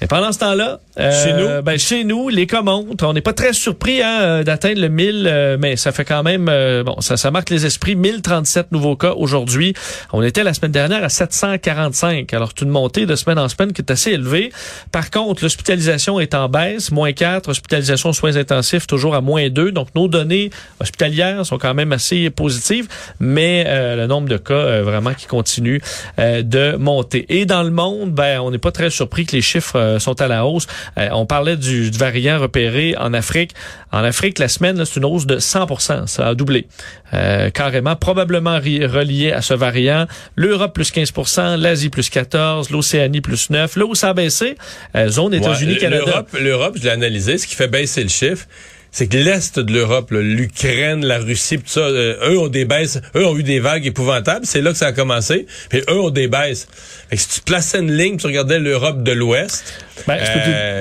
Et 0.00 0.06
pendant 0.06 0.32
ce 0.32 0.38
temps-là, 0.40 0.80
chez 0.96 1.32
nous, 1.32 1.46
euh, 1.46 1.62
ben, 1.62 1.78
chez 1.78 2.04
nous, 2.04 2.28
les 2.28 2.46
commandes, 2.46 3.00
on 3.02 3.12
n'est 3.12 3.20
pas 3.20 3.32
très 3.32 3.52
surpris 3.52 4.02
hein, 4.02 4.20
euh, 4.20 4.44
d'atteindre 4.44 4.80
le 4.80 4.88
1000, 4.88 5.26
euh, 5.26 5.56
mais 5.58 5.76
ça 5.76 5.92
fait 5.92 6.04
quand 6.04 6.22
même, 6.22 6.44
bon, 6.84 7.00
ça, 7.00 7.16
ça 7.16 7.30
marque 7.30 7.50
les 7.50 7.66
esprits. 7.66 7.96
1037 7.96 8.72
nouveaux 8.72 8.96
cas 8.96 9.12
aujourd'hui. 9.12 9.74
On 10.12 10.22
était 10.22 10.44
la 10.44 10.54
semaine 10.54 10.72
dernière 10.72 11.02
à 11.02 11.08
745. 11.08 12.32
Alors, 12.34 12.50
c'est 12.56 12.64
une 12.64 12.70
montée 12.70 13.06
de 13.06 13.14
semaine 13.16 13.38
en 13.38 13.48
semaine 13.48 13.72
qui 13.72 13.82
est 13.82 13.90
assez 13.90 14.10
élevée. 14.10 14.52
Par 14.92 15.10
contre, 15.10 15.42
l'hospitalisation 15.42 16.20
est 16.20 16.34
en 16.34 16.48
baisse, 16.48 16.90
moins 16.90 17.12
4. 17.12 17.48
Hospitalisation 17.48 18.12
soins 18.12 18.36
intensifs 18.36 18.86
toujours 18.86 19.14
à 19.14 19.20
moins 19.20 19.48
2. 19.48 19.72
Donc, 19.72 19.88
nos 19.94 20.08
données 20.08 20.50
hospitalières 20.80 21.46
sont 21.46 21.58
quand 21.58 21.74
même 21.74 21.92
assez 21.92 22.30
positives, 22.30 22.88
mais 23.20 23.64
le 23.96 24.06
nombre 24.06 24.28
de 24.28 24.36
cas 24.36 24.82
vraiment 24.82 25.14
qui 25.14 25.26
continue 25.26 25.80
de 26.18 26.76
monter. 26.76 27.26
Et 27.28 27.46
dans 27.46 27.62
le 27.62 27.70
monde, 27.70 28.12
ben, 28.12 28.40
on 28.40 28.50
n'est 28.50 28.58
pas 28.58 28.72
très 28.72 28.90
surpris 28.90 29.26
que 29.26 29.32
les 29.32 29.42
chiffres 29.42 29.78
sont 29.98 30.20
à 30.20 30.28
la 30.28 30.46
hausse. 30.46 30.66
Euh, 30.98 31.08
on 31.12 31.26
parlait 31.26 31.56
du, 31.56 31.90
variant 31.90 32.38
repéré 32.38 32.94
en 32.98 33.14
Afrique. 33.14 33.52
En 33.92 34.04
Afrique, 34.04 34.38
la 34.38 34.48
semaine, 34.48 34.84
c'est 34.84 34.96
une 34.96 35.04
hausse 35.04 35.26
de 35.26 35.38
100% 35.38 36.06
Ça 36.06 36.28
a 36.28 36.34
doublé. 36.34 36.66
Euh, 37.12 37.50
carrément, 37.50 37.96
probablement 37.96 38.56
relié 38.56 39.32
à 39.32 39.42
ce 39.42 39.54
variant. 39.54 40.06
L'Europe 40.36 40.74
plus 40.74 40.92
15% 40.92 41.56
l'Asie 41.56 41.90
plus 41.90 42.10
14 42.10 42.70
l'Océanie 42.70 43.20
plus 43.20 43.50
9 43.50 43.76
Là 43.76 43.84
où 43.84 43.94
ça 43.94 44.10
a 44.10 44.14
baissé, 44.14 44.56
euh, 44.96 45.08
zone 45.08 45.34
États-Unis-Canada. 45.34 46.26
L'Europe, 46.40 46.74
je 46.76 46.84
l'ai 46.84 46.90
analysé, 46.90 47.38
ce 47.38 47.46
qui 47.46 47.54
fait 47.54 47.68
baisser 47.68 48.02
le 48.02 48.08
chiffre, 48.08 48.46
c'est 48.94 49.08
que 49.08 49.16
l'Est 49.16 49.58
de 49.58 49.72
l'Europe, 49.72 50.12
l'Ukraine, 50.12 51.04
la 51.04 51.18
Russie, 51.18 51.58
tout 51.58 51.64
ça, 51.66 51.80
euh, 51.80 52.30
eux 52.30 52.38
ont 52.38 52.46
des 52.46 52.64
baisses, 52.64 53.00
eux 53.16 53.26
ont 53.26 53.36
eu 53.36 53.42
des 53.42 53.58
vagues 53.58 53.84
épouvantables. 53.86 54.46
C'est 54.46 54.60
là 54.60 54.70
que 54.70 54.78
ça 54.78 54.86
a 54.86 54.92
commencé. 54.92 55.46
Puis 55.68 55.80
eux 55.90 56.00
ont 56.00 56.10
des 56.10 56.28
baisses. 56.28 56.68
Fait 57.10 57.16
que 57.16 57.22
si 57.22 57.28
tu 57.28 57.40
plaçais 57.40 57.80
une 57.80 57.90
ligne, 57.90 58.18
tu 58.18 58.28
regardais 58.28 58.60
l'Europe 58.60 59.02
de 59.02 59.10
l'Ouest. 59.10 59.64
Ben, 60.06 60.18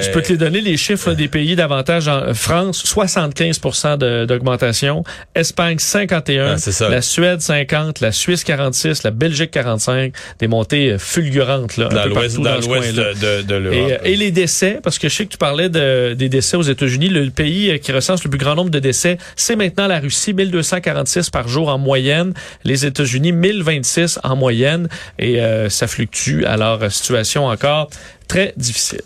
je, 0.02 0.12
peux 0.12 0.22
te, 0.22 0.30
les 0.30 0.38
donner 0.38 0.62
les 0.62 0.76
chiffres 0.78 1.14
des 1.14 1.28
pays 1.28 1.56
davantage. 1.56 2.08
En 2.08 2.34
France, 2.34 2.84
75% 2.86 4.26
d'augmentation. 4.26 5.04
Espagne, 5.36 5.80
51. 5.80 6.56
Ah, 6.58 6.90
la 6.90 7.02
Suède, 7.02 7.42
50. 7.42 8.00
La 8.00 8.12
Suisse, 8.12 8.44
46. 8.44 9.04
La 9.04 9.12
Belgique, 9.12 9.52
45. 9.52 10.14
Des 10.40 10.48
montées 10.48 10.92
euh, 10.92 10.98
fulgurantes 10.98 11.78
là, 11.78 11.88
dans 11.88 12.06
l'ouest 12.06 12.38
de, 12.38 13.42
de, 13.42 13.56
l'Europe. 13.56 14.02
Et, 14.04 14.14
et, 14.14 14.16
les 14.16 14.32
décès, 14.32 14.80
parce 14.84 15.00
que 15.00 15.10
je 15.10 15.16
sais 15.16 15.26
que 15.26 15.32
tu 15.32 15.38
parlais 15.38 15.70
de, 15.70 16.14
des 16.14 16.30
décès 16.30 16.58
aux 16.58 16.64
États-Unis. 16.64 17.10
Le, 17.10 17.30
pays 17.34 17.80
qui 17.80 17.92
le 18.24 18.30
plus 18.30 18.40
grand 18.40 18.56
nombre 18.56 18.70
de 18.70 18.80
décès, 18.80 19.18
c'est 19.36 19.56
maintenant 19.56 19.88
la 19.88 20.00
Russie, 20.00 20.34
1246 20.34 21.30
par 21.30 21.48
jour 21.48 21.70
en 21.70 21.78
moyenne. 21.78 22.34
Les 22.64 22.86
États-Unis, 22.86 23.32
1026 23.32 24.20
en 24.24 24.36
moyenne. 24.36 24.90
Et 25.20 25.42
euh, 25.42 25.70
ça 25.70 25.88
fluctue. 25.88 26.44
Alors, 26.46 26.92
situation 26.92 27.46
encore 27.46 27.90
très 28.28 28.54
difficile. 28.58 29.02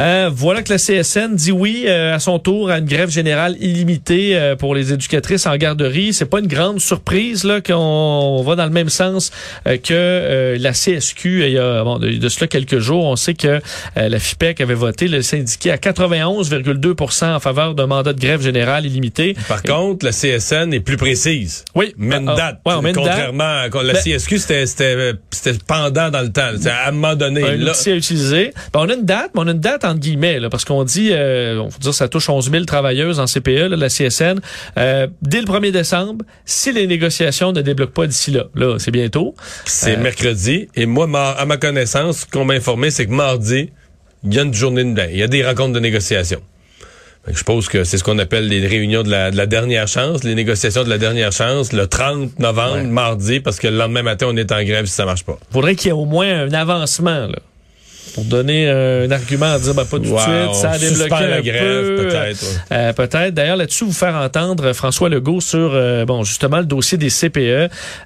Euh, 0.00 0.30
voilà 0.32 0.62
que 0.62 0.72
la 0.72 0.78
CSN 0.78 1.34
dit 1.34 1.52
oui 1.52 1.84
euh, 1.86 2.14
à 2.14 2.18
son 2.18 2.38
tour 2.38 2.70
à 2.70 2.78
une 2.78 2.86
grève 2.86 3.10
générale 3.10 3.56
illimitée 3.60 4.36
euh, 4.36 4.56
pour 4.56 4.74
les 4.74 4.92
éducatrices 4.92 5.46
en 5.46 5.54
garderie. 5.56 6.14
C'est 6.14 6.26
pas 6.26 6.40
une 6.40 6.46
grande 6.46 6.80
surprise 6.80 7.44
là 7.44 7.60
qu'on 7.60 8.42
va 8.42 8.56
dans 8.56 8.64
le 8.64 8.70
même 8.70 8.88
sens 8.88 9.30
que 9.64 10.56
la 10.58 10.72
CSQ. 10.72 11.44
Il 11.46 11.52
y 11.52 11.58
a 11.58 11.84
bon, 11.84 11.98
de, 11.98 12.28
cela 12.28 12.46
quelques 12.46 12.78
jours, 12.78 13.04
on 13.04 13.16
sait 13.16 13.34
que 13.34 13.60
la 13.96 14.18
FIPEC 14.18 14.60
avait 14.60 14.74
voté 14.74 15.08
le 15.08 15.22
syndicat 15.22 15.74
à 15.74 15.76
91,2% 15.76 17.34
en 17.34 17.40
faveur 17.40 17.74
d'un 17.74 17.86
mandat 17.86 18.12
de 18.12 18.20
grève 18.20 18.42
générale 18.42 18.86
illimité. 18.86 19.36
Par 19.48 19.62
contre, 19.62 20.06
la 20.06 20.12
CSN 20.12 20.72
est 20.72 20.80
plus 20.80 20.96
précise. 20.96 21.64
Oui, 21.74 21.94
même 21.96 22.28
ah, 22.28 22.34
date. 22.34 22.60
contrairement 22.94 23.44
à 23.44 23.68
la 23.68 23.92
ben, 23.92 23.98
CSQ, 23.98 24.38
c'était 24.38 24.64
pendant 25.66 26.10
dans 26.10 26.20
le 26.22 26.32
temps. 26.32 26.50
C'est 26.60 26.70
à 26.70 26.88
un 26.88 26.92
moment 26.92 27.14
donné. 27.14 27.42
Un 27.42 27.56
là. 27.56 27.72
à 27.72 27.90
utiliser. 27.90 28.52
Ben, 28.72 28.80
on 28.80 28.88
a 28.88 28.94
une 28.94 29.04
date, 29.04 29.30
mais 29.34 29.40
on 29.42 29.48
a 29.48 29.52
une 29.52 29.60
date 29.60 29.81
entre 29.84 30.00
guillemets, 30.00 30.40
là, 30.40 30.50
parce 30.50 30.64
qu'on 30.64 30.84
dit, 30.84 31.10
euh, 31.12 31.60
on 31.60 31.68
dire, 31.68 31.94
ça 31.94 32.08
touche 32.08 32.28
11 32.28 32.50
000 32.50 32.64
travailleuses 32.64 33.20
en 33.20 33.26
CPE, 33.26 33.68
là, 33.68 33.76
la 33.76 33.88
CSN. 33.88 34.40
Euh, 34.78 35.06
dès 35.22 35.40
le 35.40 35.46
1er 35.46 35.70
décembre, 35.70 36.24
si 36.44 36.72
les 36.72 36.86
négociations 36.86 37.52
ne 37.52 37.60
débloquent 37.60 37.92
pas 37.92 38.06
d'ici 38.06 38.30
là, 38.30 38.44
là, 38.54 38.78
c'est 38.78 38.90
bientôt. 38.90 39.34
C'est 39.64 39.96
euh, 39.96 40.02
mercredi. 40.02 40.68
Et 40.74 40.86
moi, 40.86 41.06
à 41.30 41.44
ma 41.46 41.56
connaissance, 41.56 42.20
ce 42.20 42.26
qu'on 42.26 42.44
m'a 42.44 42.54
informé, 42.54 42.90
c'est 42.90 43.06
que 43.06 43.12
mardi, 43.12 43.70
il 44.24 44.34
y 44.34 44.38
a 44.38 44.42
une 44.42 44.54
journée 44.54 44.84
de 44.84 45.02
il 45.10 45.16
y 45.16 45.22
a 45.22 45.28
des 45.28 45.44
rencontres 45.44 45.72
de 45.72 45.80
négociation. 45.80 46.40
Je 47.28 47.38
suppose 47.38 47.68
que 47.68 47.84
c'est 47.84 47.98
ce 47.98 48.04
qu'on 48.04 48.18
appelle 48.18 48.48
les 48.48 48.66
réunions 48.66 49.04
de 49.04 49.10
la, 49.10 49.46
dernière 49.46 49.86
chance, 49.86 50.24
les 50.24 50.34
négociations 50.34 50.82
de 50.82 50.88
la 50.88 50.98
dernière 50.98 51.30
chance, 51.30 51.72
le 51.72 51.86
30 51.86 52.40
novembre, 52.40 52.82
mardi, 52.88 53.38
parce 53.38 53.60
que 53.60 53.68
le 53.68 53.76
lendemain 53.76 54.02
matin, 54.02 54.26
on 54.28 54.36
est 54.36 54.50
en 54.50 54.62
grève 54.64 54.86
si 54.86 54.92
ça 54.92 55.04
marche 55.04 55.22
pas. 55.22 55.38
Faudrait 55.52 55.76
qu'il 55.76 55.86
y 55.86 55.90
ait 55.90 55.92
au 55.92 56.04
moins 56.04 56.46
un 56.46 56.52
avancement, 56.52 57.28
là. 57.28 57.38
Pour 58.14 58.24
donner 58.24 58.68
un 58.68 59.10
argument 59.10 59.52
à 59.52 59.58
dire 59.58 59.74
ben, 59.74 59.84
pas 59.84 59.96
tout 59.96 60.02
de 60.04 60.08
Wow, 60.10 60.18
suite, 60.18 60.54
ça 60.54 60.70
a 60.72 60.78
débloqué 60.78 61.14
un 61.14 61.28
la 61.28 61.40
grève, 61.42 61.86
peu. 61.86 61.96
peut-être, 62.08 62.42
ouais. 62.42 62.58
Euh, 62.72 62.92
peut-être. 62.92 63.34
D'ailleurs, 63.34 63.56
là-dessus, 63.56 63.84
vous 63.84 63.92
faire 63.92 64.14
entendre 64.16 64.66
euh, 64.66 64.74
François 64.74 65.08
Legault 65.08 65.40
sur 65.40 65.70
euh, 65.72 66.04
bon 66.04 66.22
justement 66.22 66.58
le 66.58 66.66
dossier 66.66 66.98
des 66.98 67.08
CPE, 67.08 67.38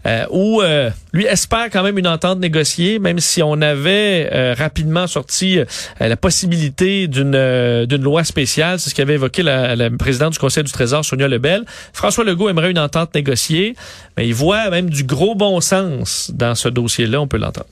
euh, 0.06 0.24
où 0.30 0.62
euh, 0.62 0.90
lui 1.12 1.24
espère 1.26 1.70
quand 1.72 1.82
même 1.82 1.98
une 1.98 2.06
entente 2.06 2.38
négociée, 2.38 2.98
même 3.00 3.18
si 3.18 3.42
on 3.42 3.60
avait 3.62 4.28
euh, 4.32 4.54
rapidement 4.56 5.06
sorti 5.06 5.58
euh, 5.58 5.64
la 5.98 6.16
possibilité 6.16 7.08
d'une 7.08 7.34
euh, 7.34 7.86
d'une 7.86 8.02
loi 8.02 8.22
spéciale. 8.22 8.78
C'est 8.78 8.90
ce 8.90 8.94
qu'avait 8.94 9.14
évoqué 9.14 9.42
la, 9.42 9.74
la 9.74 9.90
présidente 9.90 10.34
du 10.34 10.38
Conseil 10.38 10.62
du 10.62 10.70
Trésor, 10.72 11.04
Sonia 11.04 11.26
Lebel. 11.26 11.64
François 11.92 12.22
Legault 12.24 12.48
aimerait 12.48 12.70
une 12.70 12.78
entente 12.78 13.14
négociée, 13.14 13.74
mais 14.16 14.26
il 14.28 14.34
voit 14.34 14.70
même 14.70 14.88
du 14.88 15.04
gros 15.04 15.34
bon 15.34 15.60
sens 15.60 16.30
dans 16.32 16.54
ce 16.54 16.68
dossier-là. 16.68 17.20
On 17.20 17.26
peut 17.26 17.38
l'entendre. 17.38 17.66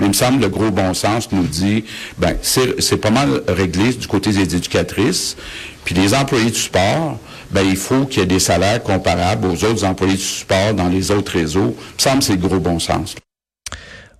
Il 0.00 0.08
me 0.08 0.12
semble 0.12 0.40
le 0.40 0.48
gros 0.48 0.70
bon 0.70 0.94
sens 0.94 1.30
nous 1.32 1.46
dit, 1.46 1.84
ben 2.18 2.36
c'est 2.42 3.00
pas 3.00 3.10
mal 3.10 3.42
réglé 3.48 3.92
du 3.92 4.06
côté 4.06 4.30
des 4.30 4.54
éducatrices, 4.54 5.36
puis 5.84 5.94
les 5.94 6.14
employés 6.14 6.50
du 6.50 6.58
sport, 6.58 7.18
ben 7.50 7.62
il 7.62 7.76
faut 7.76 8.04
qu'il 8.04 8.20
y 8.20 8.22
ait 8.22 8.26
des 8.26 8.38
salaires 8.38 8.82
comparables 8.82 9.46
aux 9.46 9.64
autres 9.64 9.84
employés 9.84 10.16
du 10.16 10.22
sport 10.22 10.74
dans 10.74 10.88
les 10.88 11.10
autres 11.10 11.32
réseaux. 11.32 11.74
Il 11.78 11.94
me 11.96 12.00
semble 12.00 12.22
c'est 12.22 12.40
le 12.40 12.48
gros 12.48 12.60
bon 12.60 12.78
sens. 12.78 13.16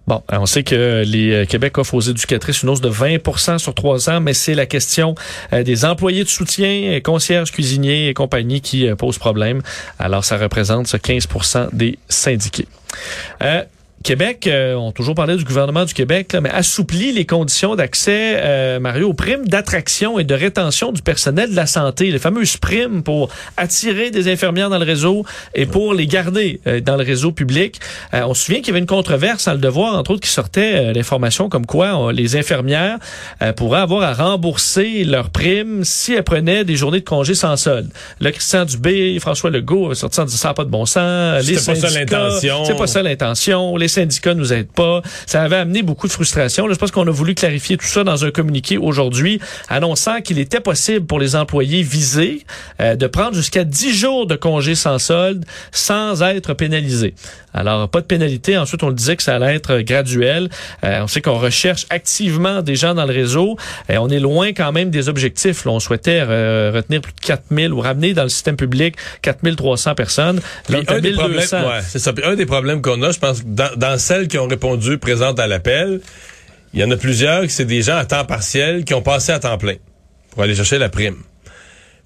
Bon, 0.09 0.23
on 0.31 0.47
sait 0.47 0.63
que 0.63 1.05
les 1.07 1.33
euh, 1.33 1.45
Québec 1.45 1.77
offre 1.77 1.93
aux 1.93 2.01
éducatrices 2.01 2.63
une 2.63 2.71
hausse 2.71 2.81
de 2.81 2.89
20% 2.89 3.59
sur 3.59 3.75
trois 3.75 4.09
ans, 4.09 4.23
mais 4.23 4.33
c'est 4.33 4.55
la 4.55 4.65
question 4.65 5.15
euh, 5.53 5.63
des 5.63 5.85
employés 5.85 6.25
de 6.25 6.31
soutien, 6.31 6.95
euh, 6.95 7.01
concierges, 7.01 7.53
cuisiniers 7.53 8.09
et 8.09 8.15
compagnie 8.15 8.63
qui 8.63 8.89
pose 8.97 9.19
problème. 9.19 9.61
Alors, 9.99 10.25
ça 10.25 10.39
représente 10.39 10.87
ce 10.87 10.97
15% 10.97 11.69
des 11.75 11.99
syndiqués. 12.09 12.69
Québec, 14.03 14.47
euh, 14.47 14.75
on 14.75 14.91
a 14.91 14.93
toujours 14.93 15.15
parlé 15.15 15.37
du 15.37 15.45
gouvernement 15.45 15.85
du 15.85 15.93
Québec, 15.95 16.33
là, 16.33 16.41
mais 16.41 16.51
assouplit 16.51 17.13
les 17.13 17.27
conditions 17.27 17.77
d'accès, 17.77 18.37
euh, 18.39 18.81
Mario, 18.81 19.09
aux 19.11 19.15
primes 19.15 19.47
d'attraction 19.47 20.19
et 20.19 20.25
de 20.25 20.35
rétention 20.35 20.93
du 20.93 21.03
personnel 21.03 21.51
de 21.51 21.57
la 21.57 21.67
santé, 21.67 22.11
les 22.11 22.19
fameuses 22.19 22.57
primes 22.57 23.03
pour 23.03 23.29
attirer 23.57 24.11
des 24.11 24.31
infirmières 24.31 24.71
dans 24.71 24.79
le 24.79 24.85
réseau 24.85 25.25
et 25.55 25.67
pour 25.67 25.95
les 25.95 26.07
garder 26.07 26.61
euh, 26.67 26.81
dans 26.81 26.97
le 26.97 27.05
réseau 27.05 27.33
public. 27.33 27.81
Euh, 28.15 28.23
on 28.27 28.35
se 28.35 28.45
souvient 28.45 28.61
qu'il 28.61 28.69
y 28.69 28.71
avait 28.71 28.79
une 28.81 28.87
controverse 28.87 29.45
dans 29.47 29.53
le 29.53 29.59
devoir, 29.59 29.95
entre 29.95 30.13
autres, 30.13 30.21
qui 30.21 30.31
sortait 30.31 30.75
euh, 30.77 30.93
l'information 30.93 31.49
comme 31.49 31.67
quoi 31.67 32.09
euh, 32.09 32.13
les 32.13 32.37
infirmières 32.37 32.99
euh, 33.43 33.53
pourraient 33.53 33.81
avoir 33.81 34.03
à 34.03 34.15
rembourser 34.15 35.05
leurs 35.05 35.31
primes 35.31 35.85
si 35.85 36.15
elles 36.15 36.23
prenaient 36.23 36.65
des 36.65 36.77
journées 36.77 37.01
de 37.01 37.05
congé 37.05 37.35
sans 37.35 37.57
solde. 37.57 37.91
Là, 38.21 38.33
Christian 38.33 38.65
Dubé, 38.65 39.19
François 39.21 39.51
Legault 39.51 39.95
sorti 39.95 40.21
en 40.21 40.25
disant 40.25 40.39
ça 40.39 40.55
pas 40.55 40.65
de 40.65 40.71
bon 40.71 40.87
sens. 40.87 41.43
C'était 41.43 41.61
pas 41.65 41.75
ça 41.75 41.91
l'intention. 41.91 42.65
C'est 42.65 42.77
pas 42.77 42.87
ça 42.87 43.03
l'intention. 43.03 43.77
Les 43.89 43.93
syndicats 43.93 44.35
nous 44.35 44.53
aident 44.53 44.71
pas. 44.71 45.01
Ça 45.25 45.43
avait 45.43 45.57
amené 45.57 45.83
beaucoup 45.83 46.09
de 46.09 46.13
frustration. 46.13 46.69
Je 46.69 46.75
pense 46.75 46.91
qu'on 46.91 47.07
a 47.07 47.11
voulu 47.11 47.35
clarifier 47.35 47.79
tout 47.79 47.87
ça 47.87 48.05
dans 48.05 48.23
un 48.23 48.31
communiqué 48.31 48.77
aujourd'hui, 48.77 49.41
annonçant 49.71 50.21
qu'il 50.21 50.39
était 50.39 50.61
possible 50.61 51.07
pour 51.07 51.19
les 51.19 51.35
employés 51.37 51.83
visés 51.83 52.45
euh, 52.83 52.97
de 52.97 53.07
prendre 53.07 53.35
jusqu'à 53.35 53.65
10 53.65 53.95
jours 53.95 54.27
de 54.27 54.37
congé 54.37 54.75
sans 54.75 54.99
solde 54.99 55.47
sans 55.73 56.23
être 56.23 56.53
pénalisés. 56.53 57.15
Alors, 57.59 57.89
pas 57.89 58.01
de 58.01 58.07
pénalité. 58.07 58.57
Ensuite, 58.57 58.83
on 58.85 58.89
le 58.89 58.95
disait 58.95 59.17
que 59.17 59.23
ça 59.23 59.35
allait 59.35 59.57
être 59.57 59.81
graduel. 59.81 60.49
Euh, 60.85 61.01
on 61.03 61.09
sait 61.09 61.21
qu'on 61.21 61.39
recherche 61.39 61.87
activement 61.91 62.63
des 62.63 62.77
gens 62.77 62.95
dans 62.95 63.05
le 63.05 63.13
réseau. 63.13 63.57
Et 63.89 63.99
on 63.99 64.09
est 64.09 64.21
loin 64.21 64.53
quand 64.53 64.71
même 64.71 64.91
des 64.91 65.09
objectifs. 65.09 65.65
Là, 65.65 65.73
on 65.73 65.81
souhaitait 65.81 66.23
euh, 66.23 66.71
retenir 66.73 67.01
plus 67.01 67.13
de 67.13 67.21
4000 67.21 67.73
ou 67.73 67.81
ramener 67.81 68.15
dans 68.15 68.23
le 68.23 68.29
système 68.29 68.57
public 68.57 68.95
4300 69.23 69.95
personnes. 69.95 70.41
Là, 70.69 70.79
un 70.87 71.01
des 71.01 71.13
problèmes, 71.13 71.39
1200. 71.39 71.57
ouais, 71.59 71.81
c'est 71.87 71.99
ça. 71.99 72.13
Puis 72.13 72.25
un 72.25 72.37
des 72.37 72.47
problèmes 72.47 72.81
qu'on 72.81 73.03
a, 73.03 73.11
je 73.11 73.19
pense, 73.19 73.45
dans, 73.45 73.75
dans 73.77 73.99
celles 73.99 74.29
qui 74.29 74.39
ont 74.39 74.47
répondu 74.47 74.99
présentes 74.99 75.41
à 75.41 75.47
l'appel, 75.49 76.01
il 76.75 76.81
y 76.81 76.85
en 76.85 76.91
a 76.91 76.97
plusieurs 76.97 77.43
que 77.43 77.49
c'est 77.49 77.65
des 77.65 77.83
gens 77.83 77.97
à 77.97 78.05
temps 78.05 78.25
partiel 78.25 78.85
qui 78.85 78.95
ont 78.95 79.03
passé 79.03 79.33
à 79.33 79.41
temps 79.41 79.59
plein 79.59 79.77
pour 80.31 80.43
aller 80.43 80.55
chercher 80.55 80.79
la 80.79 80.89
prime. 80.89 81.17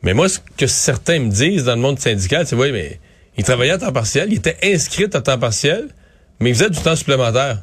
Mais 0.03 0.15
moi, 0.15 0.29
ce 0.29 0.39
que 0.57 0.67
certains 0.67 1.19
me 1.21 1.31
disent 1.31 1.65
dans 1.65 1.75
le 1.75 1.81
monde 1.81 1.99
syndical, 1.99 2.47
c'est 2.47 2.57
oui, 2.57 2.73
mais 2.73 2.99
ils 3.39 3.45
travaillaient 3.45 3.73
à 3.73 3.79
temps 3.79 3.93
partiel, 3.93 4.29
ils 4.31 4.37
étaient 4.39 4.59
inscrits 4.63 5.05
à 5.13 5.21
temps 5.21 5.39
partiel, 5.39 5.89
mais 6.41 6.51
ils 6.51 6.55
faisaient 6.55 6.71
du 6.71 6.81
temps 6.81 6.97
supplémentaire. 6.97 7.59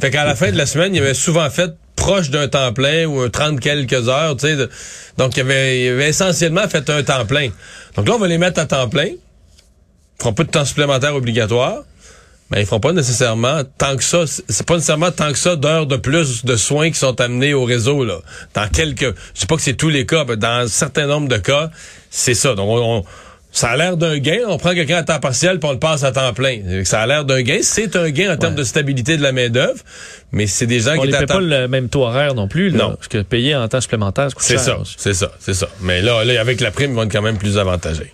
Fait 0.00 0.10
qu'à 0.10 0.24
la 0.24 0.34
fin 0.34 0.50
de 0.50 0.56
la 0.56 0.66
semaine, 0.66 0.94
ils 0.94 1.00
avaient 1.00 1.14
souvent 1.14 1.48
fait 1.50 1.72
proche 1.96 2.30
d'un 2.30 2.48
temps 2.48 2.72
plein 2.72 3.06
ou 3.06 3.20
un 3.20 3.28
30 3.28 3.60
quelques 3.60 4.08
heures, 4.08 4.36
tu 4.36 4.46
sais. 4.46 4.56
donc, 5.16 5.36
ils 5.36 5.40
avaient 5.40 6.08
essentiellement 6.08 6.68
fait 6.68 6.88
un 6.90 7.02
temps 7.02 7.26
plein. 7.26 7.48
Donc 7.96 8.08
là, 8.08 8.14
on 8.14 8.18
va 8.18 8.28
les 8.28 8.38
mettre 8.38 8.60
à 8.60 8.66
temps 8.66 8.88
plein. 8.88 9.06
Ils 9.08 9.18
feront 10.22 10.32
pas 10.32 10.44
de 10.44 10.50
temps 10.50 10.64
supplémentaire 10.64 11.14
obligatoire. 11.14 11.82
Mais 12.50 12.62
ils 12.62 12.66
feront 12.66 12.80
pas 12.80 12.92
nécessairement 12.92 13.62
tant 13.76 13.94
que 13.96 14.02
ça. 14.02 14.24
C'est 14.26 14.66
pas 14.66 14.74
nécessairement 14.74 15.10
tant 15.10 15.30
que 15.32 15.38
ça 15.38 15.54
d'heures 15.54 15.86
de 15.86 15.96
plus 15.96 16.44
de 16.46 16.56
soins 16.56 16.90
qui 16.90 16.98
sont 16.98 17.20
amenés 17.20 17.52
au 17.52 17.64
réseau, 17.64 18.04
là. 18.04 18.20
Dans 18.54 18.68
quelques, 18.68 19.14
je 19.34 19.40
sais 19.40 19.46
pas 19.46 19.56
que 19.56 19.62
c'est 19.62 19.74
tous 19.74 19.90
les 19.90 20.06
cas, 20.06 20.24
mais 20.26 20.36
dans 20.38 20.64
un 20.64 20.68
certain 20.68 21.06
nombre 21.06 21.28
de 21.28 21.36
cas, 21.36 21.70
c'est 22.10 22.34
ça. 22.34 22.54
Donc, 22.54 22.68
on, 22.70 22.98
on- 22.98 23.04
ça 23.58 23.70
a 23.70 23.76
l'air 23.76 23.96
d'un 23.96 24.18
gain. 24.18 24.38
On 24.46 24.56
prend 24.56 24.72
quelqu'un 24.72 24.98
à 24.98 25.02
temps 25.02 25.18
partiel 25.18 25.58
puis 25.58 25.68
on 25.68 25.72
le 25.72 25.80
passe 25.80 26.04
à 26.04 26.12
temps 26.12 26.32
plein. 26.32 26.60
Ça 26.84 27.00
a 27.00 27.06
l'air 27.08 27.24
d'un 27.24 27.42
gain. 27.42 27.58
C'est 27.62 27.96
un 27.96 28.08
gain 28.10 28.32
en 28.32 28.36
termes 28.36 28.54
de 28.54 28.62
stabilité 28.62 29.16
de 29.16 29.22
la 29.22 29.32
main-d'œuvre. 29.32 29.80
Mais 30.30 30.46
c'est 30.46 30.66
des 30.66 30.78
gens 30.78 30.92
On 30.96 31.02
qui 31.02 31.08
paie 31.10 31.26
temps 31.26 31.34
pas 31.34 31.40
le 31.40 31.66
même 31.66 31.88
taux 31.88 32.04
horaire 32.04 32.34
non 32.34 32.46
plus. 32.46 32.70
Là, 32.70 32.78
Non. 32.84 32.94
Parce 32.94 33.08
que 33.08 33.18
payer 33.18 33.56
en 33.56 33.66
temps 33.66 33.80
supplémentaire, 33.80 34.28
C'est 34.38 34.58
ça, 34.58 34.78
c'est 34.96 35.14
ça, 35.14 35.32
c'est 35.40 35.54
ça. 35.54 35.68
Mais 35.80 36.02
là, 36.02 36.24
là, 36.24 36.40
avec 36.40 36.60
la 36.60 36.70
prime, 36.70 36.92
ils 36.92 36.94
vont 36.94 37.02
être 37.02 37.12
quand 37.12 37.22
même 37.22 37.38
plus 37.38 37.58
avantagés. 37.58 38.12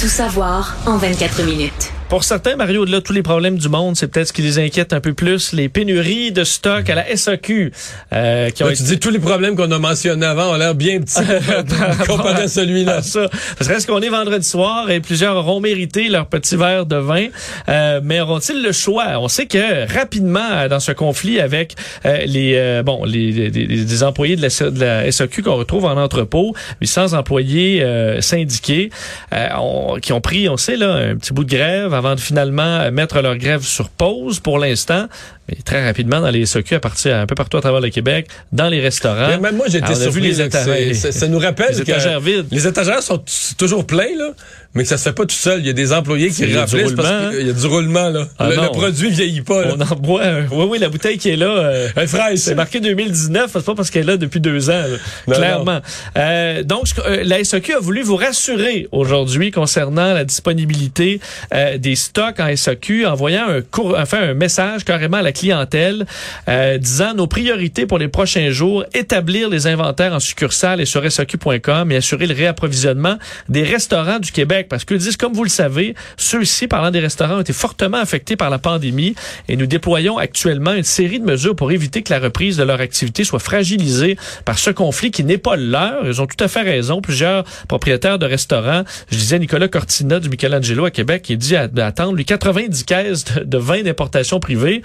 Tout 0.00 0.08
savoir 0.08 0.76
en 0.86 0.96
24 0.96 1.44
minutes. 1.44 1.92
Pour 2.08 2.24
certains, 2.24 2.56
Mario, 2.56 2.82
au-delà 2.82 3.00
de 3.00 3.02
tous 3.04 3.12
les 3.12 3.22
problèmes 3.22 3.58
du 3.58 3.68
monde, 3.68 3.94
c'est 3.94 4.08
peut-être 4.08 4.28
ce 4.28 4.32
qui 4.32 4.40
les 4.40 4.58
inquiète 4.58 4.94
un 4.94 5.00
peu 5.00 5.12
plus, 5.12 5.52
les 5.52 5.68
pénuries 5.68 6.32
de 6.32 6.42
stock 6.42 6.88
à 6.88 6.94
la 6.94 7.14
SAQ. 7.14 7.70
euh, 8.14 8.48
qui 8.48 8.64
ont 8.64 8.68
Là, 8.68 8.74
tu 8.74 8.82
dis 8.84 8.98
tous 8.98 9.10
les 9.10 9.18
problèmes 9.18 9.54
qu'on 9.54 9.70
a 9.70 9.78
mentionnés 9.78 10.24
avant 10.24 10.52
ont 10.52 10.56
l'air 10.56 10.74
bien 10.74 11.00
petits 11.00 11.20
comparé 12.06 12.44
à 12.44 12.48
celui-là. 12.48 13.02
ça. 13.02 13.28
Parce 13.58 13.68
que 13.68 13.74
reste 13.74 13.86
qu'on 13.90 14.00
est 14.00 14.08
vendredi 14.08 14.48
soir 14.48 14.90
et 14.90 15.00
plusieurs 15.00 15.36
auront 15.36 15.60
mérité 15.60 16.08
leur 16.08 16.28
petit 16.28 16.56
verre 16.56 16.86
de 16.86 16.96
vin. 16.96 17.26
Euh, 17.68 18.00
mais 18.02 18.20
auront-ils 18.22 18.62
le 18.62 18.72
choix? 18.72 19.18
On 19.20 19.28
sait 19.28 19.44
que 19.44 19.92
rapidement, 19.92 20.40
euh, 20.50 20.68
dans 20.68 20.80
ce 20.80 20.92
conflit 20.92 21.40
avec 21.40 21.74
euh, 22.06 22.20
les 22.24 22.54
euh, 22.56 22.82
bon 22.82 23.04
les, 23.04 23.32
les- 23.32 23.50
les- 23.50 23.66
les 23.66 24.02
employés 24.02 24.36
de 24.36 24.40
la, 24.42 24.70
de 24.70 24.80
la 24.80 25.12
SAQ 25.12 25.42
qu'on 25.42 25.56
retrouve 25.56 25.84
en 25.84 25.98
entrepôt, 26.02 26.54
800 26.80 27.12
employés 27.12 27.82
euh, 27.82 28.22
syndiqués 28.22 28.88
euh, 29.34 29.48
on- 29.60 29.98
qui 30.00 30.14
ont 30.14 30.22
pris, 30.22 30.48
on 30.48 30.56
sait, 30.56 30.76
là, 30.76 30.94
un 30.94 31.16
petit 31.16 31.34
bout 31.34 31.44
de 31.44 31.50
grève 31.54 31.92
avant 31.98 32.14
de 32.14 32.20
finalement 32.20 32.62
euh, 32.80 32.90
mettre 32.90 33.20
leur 33.20 33.36
grève 33.36 33.62
sur 33.62 33.88
pause 33.90 34.40
pour 34.40 34.58
l'instant. 34.58 35.06
Mais 35.48 35.56
très 35.64 35.84
rapidement, 35.86 36.20
dans 36.20 36.30
les 36.30 36.44
SAQ, 36.46 36.74
à 36.76 36.80
partir 36.80 37.16
un 37.16 37.26
peu 37.26 37.34
partout 37.34 37.56
à 37.56 37.60
travers 37.60 37.80
le 37.80 37.88
Québec, 37.90 38.26
dans 38.52 38.68
les 38.68 38.80
restaurants. 38.80 39.28
Mais 39.28 39.38
même 39.38 39.56
moi, 39.56 39.66
j'ai 39.68 39.78
été 39.78 39.86
Alors, 39.86 39.98
on 39.98 40.02
a 40.02 40.04
vu 40.06 40.12
surpris. 40.12 40.30
les 40.30 40.36
que 40.36 40.42
étagères- 40.42 41.12
ça, 41.12 41.28
nous 41.28 41.38
rappelle 41.38 41.70
les 41.76 41.84
que 41.84 41.90
étagères 41.90 42.20
vides. 42.20 42.46
Les 42.50 42.66
étagères 42.66 43.02
sont 43.02 43.22
toujours 43.56 43.86
pleins, 43.86 44.14
là, 44.16 44.30
mais 44.78 44.84
que 44.84 44.88
ça 44.88 44.96
se 44.96 45.02
fait 45.02 45.12
pas 45.12 45.26
tout 45.26 45.34
seul. 45.34 45.60
Il 45.60 45.66
y 45.66 45.70
a 45.70 45.72
des 45.74 45.92
employés 45.92 46.30
qui 46.30 46.44
remplissent 46.56 46.92
parce 46.92 47.34
qu'il 47.36 47.46
y 47.46 47.50
a 47.50 47.52
du 47.52 47.66
roulement. 47.66 48.08
Là. 48.08 48.28
Ah 48.38 48.48
le, 48.48 48.54
le 48.54 48.68
produit 48.68 49.10
vieillit 49.10 49.42
pas. 49.42 49.64
Là. 49.66 49.74
On 49.76 49.80
en 49.82 49.96
boit. 49.96 50.24
un- 50.24 50.46
Oui, 50.50 50.66
oui, 50.70 50.78
la 50.78 50.88
bouteille 50.88 51.18
qui 51.18 51.28
est 51.30 51.36
là. 51.36 51.46
euh, 51.50 51.88
Elle 51.96 52.04
est 52.04 52.06
fraîche. 52.06 52.38
c'est 52.38 52.54
marqué 52.54 52.80
2019, 52.80 53.50
c'est 53.52 53.64
pas 53.64 53.74
parce 53.74 53.90
qu'elle 53.90 54.04
est 54.04 54.12
là 54.12 54.16
depuis 54.16 54.40
deux 54.40 54.70
ans. 54.70 54.82
Non, 55.26 55.34
clairement. 55.34 55.80
Euh, 56.16 56.62
donc, 56.62 56.86
euh, 57.04 57.22
la 57.24 57.42
SAQ 57.44 57.74
a 57.74 57.80
voulu 57.80 58.02
vous 58.02 58.16
rassurer 58.16 58.88
aujourd'hui 58.92 59.50
concernant 59.50 60.14
la 60.14 60.24
disponibilité 60.24 61.20
euh, 61.52 61.76
des 61.78 61.96
stocks 61.96 62.40
en 62.40 62.54
SAQ, 62.56 63.04
en 63.06 63.12
envoyant 63.18 63.48
un, 63.48 63.62
court, 63.62 63.96
enfin, 63.98 64.20
un 64.30 64.34
message 64.34 64.84
carrément 64.84 65.16
à 65.16 65.22
la 65.22 65.32
clientèle 65.32 66.06
euh, 66.48 66.78
disant 66.78 67.14
nos 67.14 67.26
priorités 67.26 67.84
pour 67.84 67.98
les 67.98 68.06
prochains 68.06 68.50
jours, 68.52 68.84
établir 68.94 69.48
les 69.50 69.66
inventaires 69.66 70.14
en 70.14 70.20
succursale 70.20 70.80
et 70.80 70.84
sur 70.86 71.02
SAQ.com 71.10 71.90
et 71.90 71.96
assurer 71.96 72.26
le 72.28 72.34
réapprovisionnement 72.34 73.18
des 73.48 73.64
restaurants 73.64 74.20
du 74.20 74.30
Québec. 74.30 74.67
Parce 74.68 74.84
que 74.84 74.94
disent, 74.94 75.16
comme 75.16 75.32
vous 75.32 75.44
le 75.44 75.50
savez, 75.50 75.94
ceux-ci, 76.16 76.68
parlant 76.68 76.90
des 76.90 77.00
restaurants, 77.00 77.36
ont 77.36 77.40
été 77.40 77.52
fortement 77.52 77.98
affectés 77.98 78.36
par 78.36 78.50
la 78.50 78.58
pandémie 78.58 79.14
et 79.48 79.56
nous 79.56 79.66
déployons 79.66 80.18
actuellement 80.18 80.74
une 80.74 80.84
série 80.84 81.20
de 81.20 81.24
mesures 81.24 81.56
pour 81.56 81.72
éviter 81.72 82.02
que 82.02 82.12
la 82.12 82.18
reprise 82.18 82.56
de 82.56 82.62
leur 82.62 82.80
activité 82.80 83.24
soit 83.24 83.38
fragilisée 83.38 84.16
par 84.44 84.58
ce 84.58 84.70
conflit 84.70 85.10
qui 85.10 85.24
n'est 85.24 85.38
pas 85.38 85.56
le 85.56 85.68
leur. 85.70 86.06
Ils 86.06 86.20
ont 86.20 86.26
tout 86.26 86.42
à 86.42 86.48
fait 86.48 86.62
raison. 86.62 87.00
Plusieurs 87.00 87.44
propriétaires 87.68 88.18
de 88.18 88.26
restaurants, 88.26 88.84
je 89.10 89.16
disais 89.16 89.38
Nicolas 89.38 89.68
Cortina 89.68 90.20
du 90.20 90.28
Michelangelo 90.28 90.84
à 90.84 90.90
Québec, 90.90 91.22
qui 91.22 91.36
dit 91.36 91.54
d'attendre 91.72 92.14
lui 92.14 92.24
90 92.24 92.84
caisses 92.84 93.24
de, 93.24 93.44
de 93.44 93.58
vin 93.58 93.82
d'importation 93.82 94.40
privée. 94.40 94.82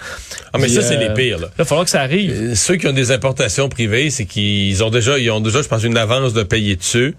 Ah, 0.52 0.58
mais 0.58 0.68
ça, 0.68 0.82
c'est 0.82 0.96
euh, 0.96 1.08
les 1.08 1.14
pires. 1.14 1.38
Là. 1.38 1.48
Il 1.54 1.58
va 1.58 1.64
falloir 1.64 1.84
que 1.84 1.90
ça 1.90 2.00
arrive. 2.00 2.30
Euh, 2.32 2.54
Ceux 2.54 2.76
qui 2.76 2.86
ont 2.86 2.92
des 2.92 3.10
importations 3.10 3.68
privées, 3.68 4.10
c'est 4.10 4.24
qu'ils 4.24 4.82
ont 4.82 4.90
déjà, 4.90 5.18
ils 5.18 5.30
ont 5.30 5.40
déjà, 5.40 5.62
je 5.62 5.68
pense, 5.68 5.82
une 5.82 5.96
avance 5.96 6.32
de 6.32 6.42
payer 6.42 6.76
dessus. 6.76 7.14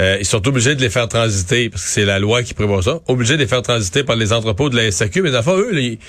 Euh, 0.00 0.16
ils 0.18 0.26
sont 0.26 0.46
obligés 0.48 0.74
de 0.74 0.80
les 0.80 0.90
faire 0.90 1.08
transiter, 1.08 1.70
parce 1.70 1.84
que 1.84 1.88
c'est 1.88 2.04
la 2.04 2.18
loi 2.18 2.42
qui 2.42 2.52
prévoit 2.54 2.82
ça, 2.82 3.00
obligés 3.06 3.34
de 3.34 3.42
les 3.42 3.46
faire 3.46 3.62
transiter 3.62 4.02
par 4.02 4.16
les 4.16 4.32
entrepôts 4.32 4.68
de 4.68 4.76
la 4.76 4.90
SAQ. 4.90 5.22
Mais 5.22 5.30
d'abord, 5.30 5.56
eux, 5.58 5.70
là, 5.70 5.80
ils, 5.80 5.98
tu 5.98 6.04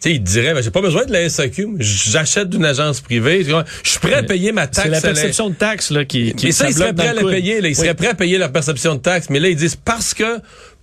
sais, 0.00 0.10
ils 0.12 0.22
diraient, 0.22 0.52
ben, 0.52 0.62
j'ai 0.62 0.70
pas 0.70 0.82
besoin 0.82 1.06
de 1.06 1.12
la 1.12 1.28
SAQ, 1.30 1.68
j'achète 1.78 2.50
d'une 2.50 2.64
agence 2.64 3.00
privée. 3.00 3.44
Je 3.44 3.90
suis 3.90 4.00
prêt 4.00 4.14
à 4.14 4.22
payer 4.22 4.52
ma 4.52 4.66
taxe. 4.66 4.82
C'est 4.82 4.90
la 4.90 5.00
perception 5.00 5.48
de 5.48 5.54
taxe 5.54 5.90
là, 5.90 6.04
qui, 6.04 6.34
qui 6.34 6.46
mais 6.46 6.52
ça, 6.52 6.68
ils 6.68 6.74
seraient 6.74 6.92
prêts 6.92 7.08
à 7.08 7.14
la 7.14 7.22
payer. 7.24 7.60
Là. 7.60 7.68
Ils 7.68 7.70
Oui. 7.70 7.74
seraient 7.76 7.94
prêts 7.94 8.08
à 8.08 8.14
payer 8.14 8.36
leur 8.36 8.52
perception 8.52 8.96
de 8.96 9.00
taxe. 9.00 9.28
Mais 9.30 9.40
là, 9.40 9.48
ils 9.48 9.56
disent 9.56 9.76
parce 9.76 10.12
que, 10.12 10.40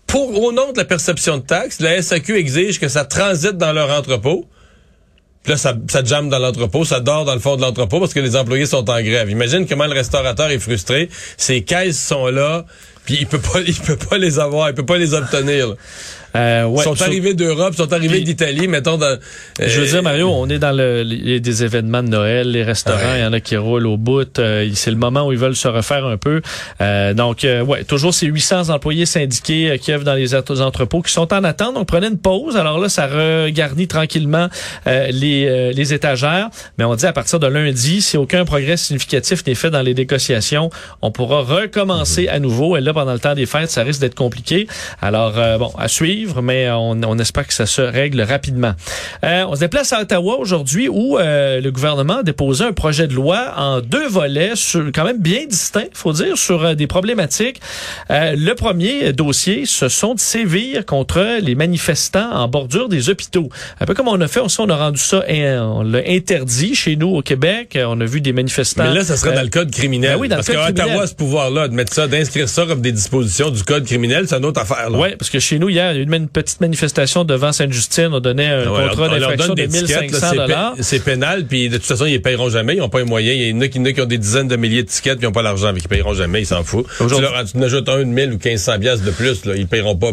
pour 0.07 0.41
au 0.41 0.51
nom 0.51 0.71
de 0.71 0.77
la 0.77 0.85
perception 0.85 1.37
de 1.37 1.43
taxe, 1.43 1.79
la 1.81 2.01
SAQ 2.01 2.35
exige 2.37 2.79
que 2.79 2.87
ça 2.87 3.05
transite 3.05 3.57
dans 3.57 3.73
leur 3.73 3.91
entrepôt. 3.91 4.47
Là, 5.45 5.57
ça, 5.57 5.73
ça 5.89 6.03
jamme 6.03 6.29
dans 6.29 6.39
l'entrepôt, 6.39 6.85
ça 6.85 6.99
dort 6.99 7.25
dans 7.25 7.33
le 7.33 7.39
fond 7.39 7.55
de 7.55 7.61
l'entrepôt 7.61 7.99
parce 7.99 8.13
que 8.13 8.19
les 8.19 8.35
employés 8.35 8.65
sont 8.65 8.89
en 8.89 9.01
grève. 9.01 9.29
Imagine 9.29 9.65
comment 9.67 9.85
le 9.85 9.93
restaurateur 9.93 10.49
est 10.51 10.59
frustré. 10.59 11.09
Ses 11.37 11.63
caisses 11.63 11.99
sont 11.99 12.27
là, 12.27 12.65
puis 13.05 13.17
il 13.21 13.27
peut 13.27 13.39
pas, 13.39 13.61
il 13.67 13.79
peut 13.79 13.95
pas 13.95 14.17
les 14.17 14.37
avoir, 14.37 14.69
il 14.69 14.75
peut 14.75 14.85
pas 14.85 14.97
les 14.97 15.13
obtenir. 15.13 15.75
Euh, 16.35 16.65
ouais, 16.65 16.81
ils 16.81 16.83
sont 16.83 17.01
arrivés 17.01 17.33
d'Europe, 17.33 17.73
ils 17.73 17.77
sont 17.77 17.91
arrivés 17.93 18.21
d'Italie, 18.21 18.67
mettons 18.67 18.97
dans. 18.97 19.17
Je 19.59 19.79
veux 19.81 19.87
euh, 19.87 19.89
dire, 19.91 20.03
Mario, 20.03 20.29
on 20.29 20.47
est 20.49 20.59
dans 20.59 20.71
le, 20.75 21.01
les- 21.03 21.39
des 21.39 21.63
événements 21.63 22.03
de 22.03 22.09
Noël, 22.09 22.51
les 22.51 22.63
restaurants, 22.63 22.99
il 23.01 23.13
Ouais. 23.13 23.21
y 23.21 23.25
en 23.25 23.33
a 23.33 23.39
qui 23.39 23.57
roulent 23.57 23.87
au 23.87 23.97
bout. 23.97 24.37
euh, 24.39 24.69
c'est 24.75 24.91
le 24.91 24.97
moment 24.97 25.25
où 25.27 25.31
ils 25.31 25.37
veulent 25.39 25.55
se 25.55 25.67
refaire 25.67 26.05
un 26.05 26.17
peu. 26.17 26.41
Euh, 26.81 27.13
donc, 27.13 27.43
euh, 27.43 27.61
ouais, 27.63 27.83
toujours 27.83 28.13
ces 28.13 28.27
800 28.27 28.69
employés 28.69 29.05
syndiqués 29.05 29.77
qui 29.81 29.91
œuvrent 29.91 30.03
dans 30.05 30.13
les 30.13 30.35
entrepôts 30.35 31.01
qui 31.01 31.11
sont 31.11 31.33
en 31.33 31.43
attente. 31.43 31.73
Donc, 31.75 31.87
prenez 31.87 32.07
une 32.07 32.17
pause. 32.19 32.55
Alors 32.57 32.79
là, 32.79 32.89
ça 32.89 33.07
regarnit 33.07 33.87
tranquillement 33.87 34.47
euh, 34.87 35.07
les, 35.11 35.45
euh, 35.47 35.71
les 35.73 35.93
étagères. 35.93 36.49
Mais 36.77 36.83
on 36.85 36.95
dit 36.95 37.05
à 37.05 37.13
partir 37.13 37.39
de 37.39 37.47
lundi, 37.47 38.01
si 38.01 38.17
aucun 38.17 38.45
progrès 38.45 38.77
significatif 38.77 39.45
n'est 39.47 39.55
fait 39.55 39.69
dans 39.69 39.81
les 39.81 39.93
négociations, 39.93 40.69
on 41.01 41.11
pourra 41.11 41.41
recommencer 41.41 42.27
à 42.27 42.39
nouveau. 42.39 42.77
Et 42.77 42.81
là, 42.81 42.93
pendant 42.93 43.13
le 43.13 43.19
temps 43.19 43.35
des 43.35 43.45
fêtes, 43.45 43.69
ça 43.71 43.83
risque 43.83 44.01
d'être 44.01 44.15
compliqué. 44.15 44.67
Alors, 45.01 45.33
euh, 45.37 45.57
bon, 45.57 45.71
à 45.77 45.87
suivre, 45.87 46.18
mais 46.41 46.69
on, 46.71 47.01
on 47.03 47.19
espère 47.19 47.47
que 47.47 47.53
ça 47.53 47.65
se 47.65 47.81
règle 47.81 48.21
rapidement. 48.21 48.73
Euh, 49.23 49.45
on 49.47 49.55
se 49.55 49.59
déplace 49.61 49.93
à 49.93 50.01
Ottawa 50.01 50.37
aujourd'hui 50.37 50.87
où 50.89 51.17
euh, 51.17 51.61
le 51.61 51.71
gouvernement 51.71 52.17
a 52.17 52.23
déposé 52.23 52.65
un 52.65 52.73
projet 52.73 53.07
de 53.07 53.13
loi 53.13 53.53
en 53.57 53.81
deux 53.81 54.07
volets, 54.07 54.55
sur, 54.55 54.85
quand 54.93 55.03
même 55.05 55.19
bien 55.19 55.45
distincts, 55.45 55.89
faut 55.93 56.13
dire, 56.13 56.37
sur 56.37 56.63
euh, 56.63 56.75
des 56.75 56.87
problématiques. 56.87 57.61
Euh, 58.11 58.35
le 58.37 58.53
premier 58.55 59.13
dossier, 59.13 59.65
ce 59.65 59.89
sont 59.89 60.15
de 60.15 60.19
sévir 60.19 60.85
contre 60.85 61.39
les 61.41 61.55
manifestants 61.55 62.31
en 62.31 62.47
bordure 62.47 62.89
des 62.89 63.09
hôpitaux. 63.09 63.49
Un 63.79 63.85
peu 63.85 63.93
comme 63.93 64.07
on 64.07 64.19
a 64.21 64.27
fait, 64.27 64.39
on, 64.39 64.49
sait, 64.49 64.61
on 64.61 64.69
a 64.69 64.77
rendu 64.77 64.99
ça, 64.99 65.23
on 65.29 65.83
l'a 65.83 66.01
interdit 66.07 66.75
chez 66.75 66.95
nous 66.95 67.15
au 67.15 67.21
Québec. 67.21 67.75
Euh, 67.75 67.85
On 67.87 67.99
a 68.01 68.05
vu 68.05 68.21
des 68.21 68.33
manifestants. 68.33 68.83
Mais 68.83 68.93
là, 68.93 69.03
ça 69.03 69.17
serait 69.17 69.31
euh, 69.31 69.35
dans 69.35 69.43
le 69.43 69.49
code 69.49 69.71
criminel. 69.71 70.13
ben 70.13 70.21
oui, 70.21 70.27
dans 70.27 70.37
le 70.37 70.43
Parce 70.43 70.55
qu'à 70.55 70.69
Ottawa, 70.69 71.07
ce 71.07 71.15
pouvoir-là, 71.15 71.67
de 71.67 71.73
mettre 71.73 71.93
ça, 71.93 72.07
d'inscrire 72.07 72.47
ça 72.47 72.65
comme 72.65 72.81
des 72.81 72.91
dispositions 72.91 73.49
du 73.49 73.63
code 73.63 73.85
criminel, 73.85 74.27
c'est 74.27 74.37
une 74.37 74.45
autre 74.45 74.61
affaire. 74.61 74.87
Oui, 74.91 75.15
parce 75.17 75.29
que 75.29 75.39
chez 75.39 75.59
nous, 75.59 75.69
hier, 75.69 75.91
il 75.91 75.95
y 75.95 75.99
a 75.99 76.03
eu 76.03 76.05
une, 76.09 76.23
une 76.23 76.27
petite 76.29 76.61
manifestation 76.61 77.23
devant 77.23 77.51
Sainte-Justine. 77.51 78.09
On 78.11 78.19
donnait 78.19 78.47
un 78.47 78.63
Ah 78.65 78.71
ouais, 78.71 78.89
contrat 78.89 79.09
d'infraction 79.09 79.53
de 79.53 79.61
des 79.61 79.67
tickets, 79.67 80.01
1500 80.01 80.25
là, 80.25 80.29
c'est 80.29 80.35
dollars. 80.37 80.73
C'est 80.79 81.03
pénal, 81.03 81.45
puis 81.45 81.69
de 81.69 81.77
toute 81.77 81.85
façon, 81.85 82.05
ils 82.05 82.13
ne 82.13 82.17
paieront 82.17 82.49
jamais. 82.49 82.75
Ils 82.75 82.79
n'ont 82.79 82.89
pas 82.89 82.99
les 82.99 83.05
moyens. 83.05 83.37
Il 83.37 83.49
y 83.49 83.53
en 83.53 83.61
a 83.61 83.67
qui, 83.67 83.79
ont 84.01 84.05
des 84.05 84.17
dizaines 84.17 84.47
de 84.47 84.55
milliers 84.55 84.83
de 84.83 84.87
tickets, 84.87 85.17
puis 85.17 85.23
ils 85.23 85.27
n'ont 85.27 85.31
pas 85.31 85.41
l'argent, 85.41 85.71
mais 85.73 85.79
ils 85.79 85.87
paieront 85.87 86.13
jamais. 86.13 86.41
Ils 86.41 86.45
s'en 86.45 86.63
foutent. 86.63 86.87
Tu 86.97 87.21
leur 87.21 87.45
tu 87.45 87.57
en 87.57 87.61
ajoutes 87.61 87.89
un 87.89 87.99
de 87.99 88.03
1000 88.03 88.29
ou 88.29 88.39
1500 88.43 88.79
piastres 88.79 89.05
de 89.05 89.11
plus, 89.11 89.45
là, 89.45 89.55
ils 89.55 89.67
paieront 89.67 89.95
pas. 89.95 90.11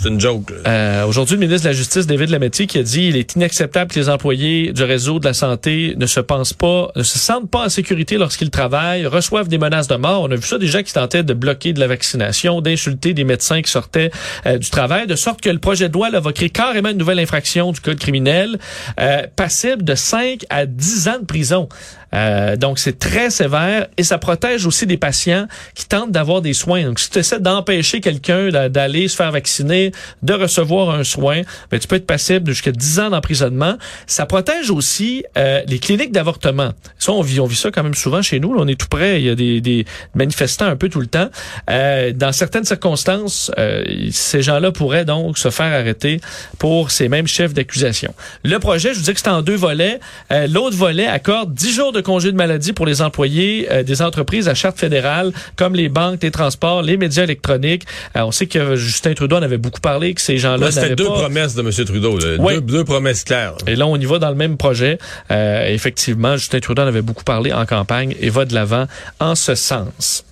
C'est 0.00 0.08
une 0.08 0.20
joke. 0.20 0.52
Euh, 0.66 1.04
Aujourd'hui, 1.06 1.36
le 1.36 1.40
ministre 1.40 1.64
de 1.64 1.68
la 1.68 1.76
Justice, 1.76 2.06
David 2.06 2.30
Lametti, 2.30 2.66
qui 2.66 2.78
a 2.78 2.82
dit 2.82 3.08
il 3.08 3.16
est 3.16 3.34
inacceptable 3.34 3.90
que 3.90 3.98
les 3.98 4.08
employés 4.08 4.72
du 4.72 4.82
réseau 4.82 5.18
de 5.18 5.24
la 5.24 5.32
santé 5.32 5.94
ne 5.96 6.06
se 6.06 6.20
pensent 6.20 6.52
pas, 6.52 6.90
ne 6.96 7.02
se 7.02 7.18
sentent 7.18 7.50
pas 7.50 7.64
en 7.64 7.68
sécurité 7.68 8.16
lorsqu'ils 8.18 8.50
travaillent, 8.50 9.06
reçoivent 9.06 9.48
des 9.48 9.58
menaces 9.58 9.88
de 9.88 9.96
mort. 9.96 10.22
On 10.22 10.30
a 10.30 10.36
vu 10.36 10.42
ça 10.42 10.56
gens 10.60 10.82
qui 10.82 10.92
tentaient 10.92 11.22
de 11.22 11.34
bloquer 11.34 11.72
de 11.72 11.80
la 11.80 11.86
vaccination, 11.86 12.60
d'insulter 12.60 13.14
des 13.14 13.24
médecins 13.24 13.62
qui 13.62 13.70
sortaient 13.70 14.10
euh, 14.46 14.58
du 14.58 14.70
travail, 14.70 15.06
de 15.06 15.14
sorte 15.14 15.40
que 15.40 15.50
le 15.50 15.58
projet 15.58 15.88
de 15.88 15.94
loi 15.94 16.10
là, 16.10 16.20
va 16.20 16.32
créer 16.32 16.50
carrément 16.50 16.90
une 16.90 16.98
nouvelle 16.98 17.18
infraction 17.18 17.72
du 17.72 17.80
code 17.80 17.98
criminel, 17.98 18.58
euh, 19.00 19.22
passible 19.36 19.84
de 19.84 19.94
5 19.94 20.44
à 20.50 20.66
10 20.66 21.08
ans 21.08 21.18
de 21.20 21.26
prison. 21.26 21.68
Euh, 22.14 22.56
donc, 22.56 22.78
c'est 22.78 22.98
très 22.98 23.30
sévère 23.30 23.86
et 23.96 24.02
ça 24.02 24.18
protège 24.18 24.64
aussi 24.66 24.86
des 24.86 24.96
patients 24.96 25.46
qui 25.74 25.86
tentent 25.86 26.12
d'avoir 26.12 26.40
des 26.40 26.52
soins. 26.52 26.82
Donc, 26.84 26.98
si 27.00 27.10
tu 27.10 27.18
essaies 27.18 27.40
d'empêcher 27.40 28.00
quelqu'un 28.00 28.48
d'a- 28.48 28.68
d'aller 28.68 29.08
se 29.08 29.16
faire 29.16 29.32
vacciner, 29.32 29.92
de 30.22 30.32
recevoir 30.34 30.90
un 30.90 31.04
soin, 31.04 31.42
ben, 31.70 31.78
tu 31.80 31.86
peux 31.86 31.96
être 31.96 32.06
passible 32.06 32.44
de 32.46 32.52
jusqu'à 32.52 32.72
10 32.72 33.00
ans 33.00 33.10
d'emprisonnement. 33.10 33.76
Ça 34.06 34.24
protège 34.26 34.70
aussi 34.70 35.24
euh, 35.36 35.62
les 35.66 35.78
cliniques 35.78 36.12
d'avortement. 36.12 36.72
Ça, 36.98 37.12
on 37.12 37.22
vit, 37.22 37.40
on 37.40 37.46
vit 37.46 37.56
ça 37.56 37.70
quand 37.70 37.82
même 37.82 37.94
souvent 37.94 38.22
chez 38.22 38.40
nous. 38.40 38.54
là. 38.54 38.60
on 38.62 38.68
est 38.68 38.78
tout 38.80 38.88
près. 38.88 39.20
Il 39.20 39.26
y 39.26 39.30
a 39.30 39.34
des, 39.34 39.60
des 39.60 39.84
manifestants 40.14 40.66
un 40.66 40.76
peu 40.76 40.88
tout 40.88 41.00
le 41.00 41.06
temps. 41.06 41.28
Euh, 41.70 42.12
dans 42.12 42.32
certaines 42.32 42.64
circonstances, 42.64 43.50
euh, 43.58 43.84
ces 44.10 44.42
gens-là 44.42 44.70
pourraient 44.72 45.04
donc 45.04 45.38
se 45.38 45.50
faire 45.50 45.72
arrêter 45.72 46.20
pour 46.58 46.90
ces 46.90 47.08
mêmes 47.08 47.26
chefs 47.26 47.52
d'accusation. 47.54 48.14
Le 48.44 48.58
projet, 48.58 48.92
je 48.94 48.98
vous 48.98 49.04
dis 49.04 49.12
que 49.14 49.20
c'est 49.20 49.28
en 49.28 49.42
deux 49.42 49.56
volets. 49.56 50.00
Euh, 50.32 50.46
L'autre 50.46 50.76
volet 50.76 51.06
accorde 51.06 51.52
10 51.54 51.74
jours 51.74 51.92
de 51.92 51.95
congé 52.02 52.32
de 52.32 52.36
maladie 52.36 52.72
pour 52.72 52.86
les 52.86 53.02
employés 53.02 53.68
euh, 53.70 53.82
des 53.82 54.02
entreprises 54.02 54.48
à 54.48 54.54
charte 54.54 54.78
fédérale, 54.78 55.32
comme 55.56 55.74
les 55.74 55.88
banques, 55.88 56.22
les 56.22 56.30
transports, 56.30 56.82
les 56.82 56.96
médias 56.96 57.24
électroniques. 57.24 57.84
Euh, 58.16 58.20
on 58.22 58.30
sait 58.32 58.46
que 58.46 58.76
Justin 58.76 59.14
Trudeau 59.14 59.36
en 59.36 59.42
avait 59.42 59.58
beaucoup 59.58 59.80
parlé, 59.80 60.14
que 60.14 60.20
ces 60.20 60.38
gens-là 60.38 60.66
Là, 60.66 60.70
c'était 60.72 60.94
deux 60.96 61.06
pas... 61.06 61.12
promesses 61.20 61.54
de 61.54 61.62
M. 61.62 61.70
Trudeau. 61.84 62.18
là. 62.18 62.36
Ouais. 62.36 62.54
Deux, 62.54 62.60
deux 62.78 62.84
promesses 62.84 63.24
claires. 63.24 63.54
Et 63.66 63.76
là, 63.76 63.86
on 63.86 63.96
y 63.96 64.04
va 64.04 64.18
dans 64.18 64.30
le 64.30 64.34
même 64.36 64.56
projet. 64.56 64.98
Euh, 65.30 65.66
effectivement, 65.68 66.36
Justin 66.36 66.60
Trudeau 66.60 66.82
en 66.82 66.86
avait 66.86 67.02
beaucoup 67.02 67.24
parlé 67.24 67.52
en 67.52 67.66
campagne 67.66 68.14
et 68.20 68.30
va 68.30 68.44
de 68.44 68.54
l'avant 68.54 68.86
en 69.20 69.34
ce 69.34 69.54
sens. 69.54 70.24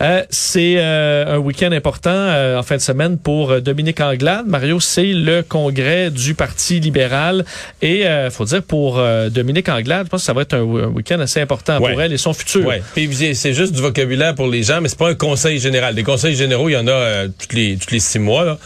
Euh, 0.00 0.22
c'est 0.30 0.74
euh, 0.76 1.34
un 1.34 1.38
week-end 1.38 1.72
important 1.72 2.10
euh, 2.12 2.56
en 2.56 2.62
fin 2.62 2.76
de 2.76 2.80
semaine 2.80 3.18
pour 3.18 3.50
euh, 3.50 3.60
Dominique 3.60 4.00
Anglade. 4.00 4.46
Mario, 4.46 4.78
c'est 4.78 5.12
le 5.12 5.42
congrès 5.42 6.10
du 6.10 6.34
Parti 6.34 6.78
libéral. 6.78 7.44
Et 7.82 8.06
euh, 8.06 8.30
faut 8.30 8.44
dire 8.44 8.62
pour 8.62 8.98
euh, 9.00 9.28
Dominique 9.28 9.68
Anglade, 9.68 10.06
je 10.06 10.10
pense 10.10 10.20
que 10.22 10.26
ça 10.26 10.32
va 10.34 10.42
être 10.42 10.54
un, 10.54 10.60
un 10.60 10.86
week-end 10.88 11.18
assez 11.18 11.40
important 11.40 11.80
Ouais. 11.80 11.92
pour 11.92 12.00
elle 12.02 12.12
et 12.12 12.16
son 12.18 12.32
futur. 12.32 12.64
Ouais. 12.66 12.82
C'est- 12.94 13.34
c'est 13.34 13.52
juste 13.54 13.74
du 13.74 13.80
vocabulaire 13.82 14.34
pour 14.36 14.46
les 14.46 14.62
gens, 14.62 14.80
mais 14.80 14.88
c'est 14.88 14.98
pas 14.98 15.08
un 15.10 15.14
conseil 15.16 15.58
général. 15.58 15.94
Des 15.96 16.04
conseils 16.04 16.36
généraux, 16.36 16.68
il 16.68 16.72
y 16.72 16.76
en 16.76 16.86
a 16.86 16.92
euh, 16.92 17.28
toutes 17.36 17.52
les 17.54 17.76
toutes 17.76 17.90
les 17.90 18.00
six 18.00 18.18
mois. 18.20 18.44
Là. 18.44 18.58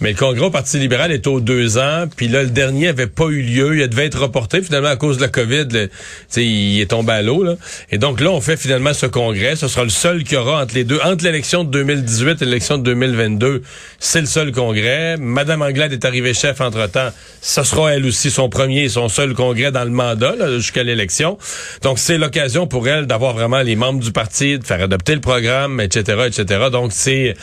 Mais 0.00 0.12
le 0.12 0.16
congrès 0.16 0.46
au 0.46 0.50
Parti 0.50 0.78
libéral 0.78 1.12
est 1.12 1.26
aux 1.26 1.40
deux 1.40 1.76
ans. 1.76 2.06
Puis 2.16 2.28
là, 2.28 2.42
le 2.42 2.48
dernier 2.48 2.88
avait 2.88 3.06
pas 3.06 3.26
eu 3.26 3.42
lieu. 3.42 3.78
Il 3.78 3.88
devait 3.88 4.06
être 4.06 4.22
reporté. 4.22 4.62
Finalement, 4.62 4.88
à 4.88 4.96
cause 4.96 5.18
de 5.18 5.22
la 5.22 5.28
COVID, 5.28 5.88
il 6.36 6.80
est 6.80 6.90
tombé 6.90 7.12
à 7.12 7.22
l'eau. 7.22 7.44
Et 7.90 7.98
donc 7.98 8.20
là, 8.20 8.30
on 8.30 8.40
fait 8.40 8.56
finalement 8.56 8.94
ce 8.94 9.04
congrès. 9.04 9.56
Ce 9.56 9.68
sera 9.68 9.84
le 9.84 9.90
seul 9.90 10.24
qu'il 10.24 10.34
y 10.34 10.36
aura 10.36 10.62
entre 10.62 10.74
les 10.74 10.84
deux. 10.84 10.98
Entre 11.04 11.24
l'élection 11.24 11.64
de 11.64 11.70
2018 11.70 12.40
et 12.40 12.44
l'élection 12.46 12.78
de 12.78 12.82
2022, 12.84 13.62
c'est 13.98 14.20
le 14.20 14.26
seul 14.26 14.52
congrès. 14.52 15.16
Madame 15.18 15.60
Anglade 15.60 15.92
est 15.92 16.04
arrivée 16.06 16.32
chef 16.32 16.62
entre-temps. 16.62 17.10
Ce 17.42 17.62
sera 17.62 17.92
elle 17.92 18.06
aussi 18.06 18.30
son 18.30 18.48
premier 18.48 18.84
et 18.84 18.88
son 18.88 19.10
seul 19.10 19.34
congrès 19.34 19.70
dans 19.70 19.84
le 19.84 19.90
mandat 19.90 20.34
jusqu'à 20.56 20.82
l'élection. 20.82 21.36
Donc 21.82 21.98
c'est 21.98 22.16
l'occasion 22.16 22.66
pour 22.66 22.88
elle 22.88 23.06
d'avoir 23.06 23.34
vraiment 23.34 23.60
les 23.60 23.76
membres 23.76 24.00
du 24.00 24.12
parti, 24.12 24.58
de 24.58 24.64
faire 24.64 24.80
adopter 24.80 25.14
le 25.14 25.20
programme, 25.20 25.78
etc., 25.78 26.22
etc. 26.26 26.68
Donc 26.72 26.92
c'est 26.92 27.34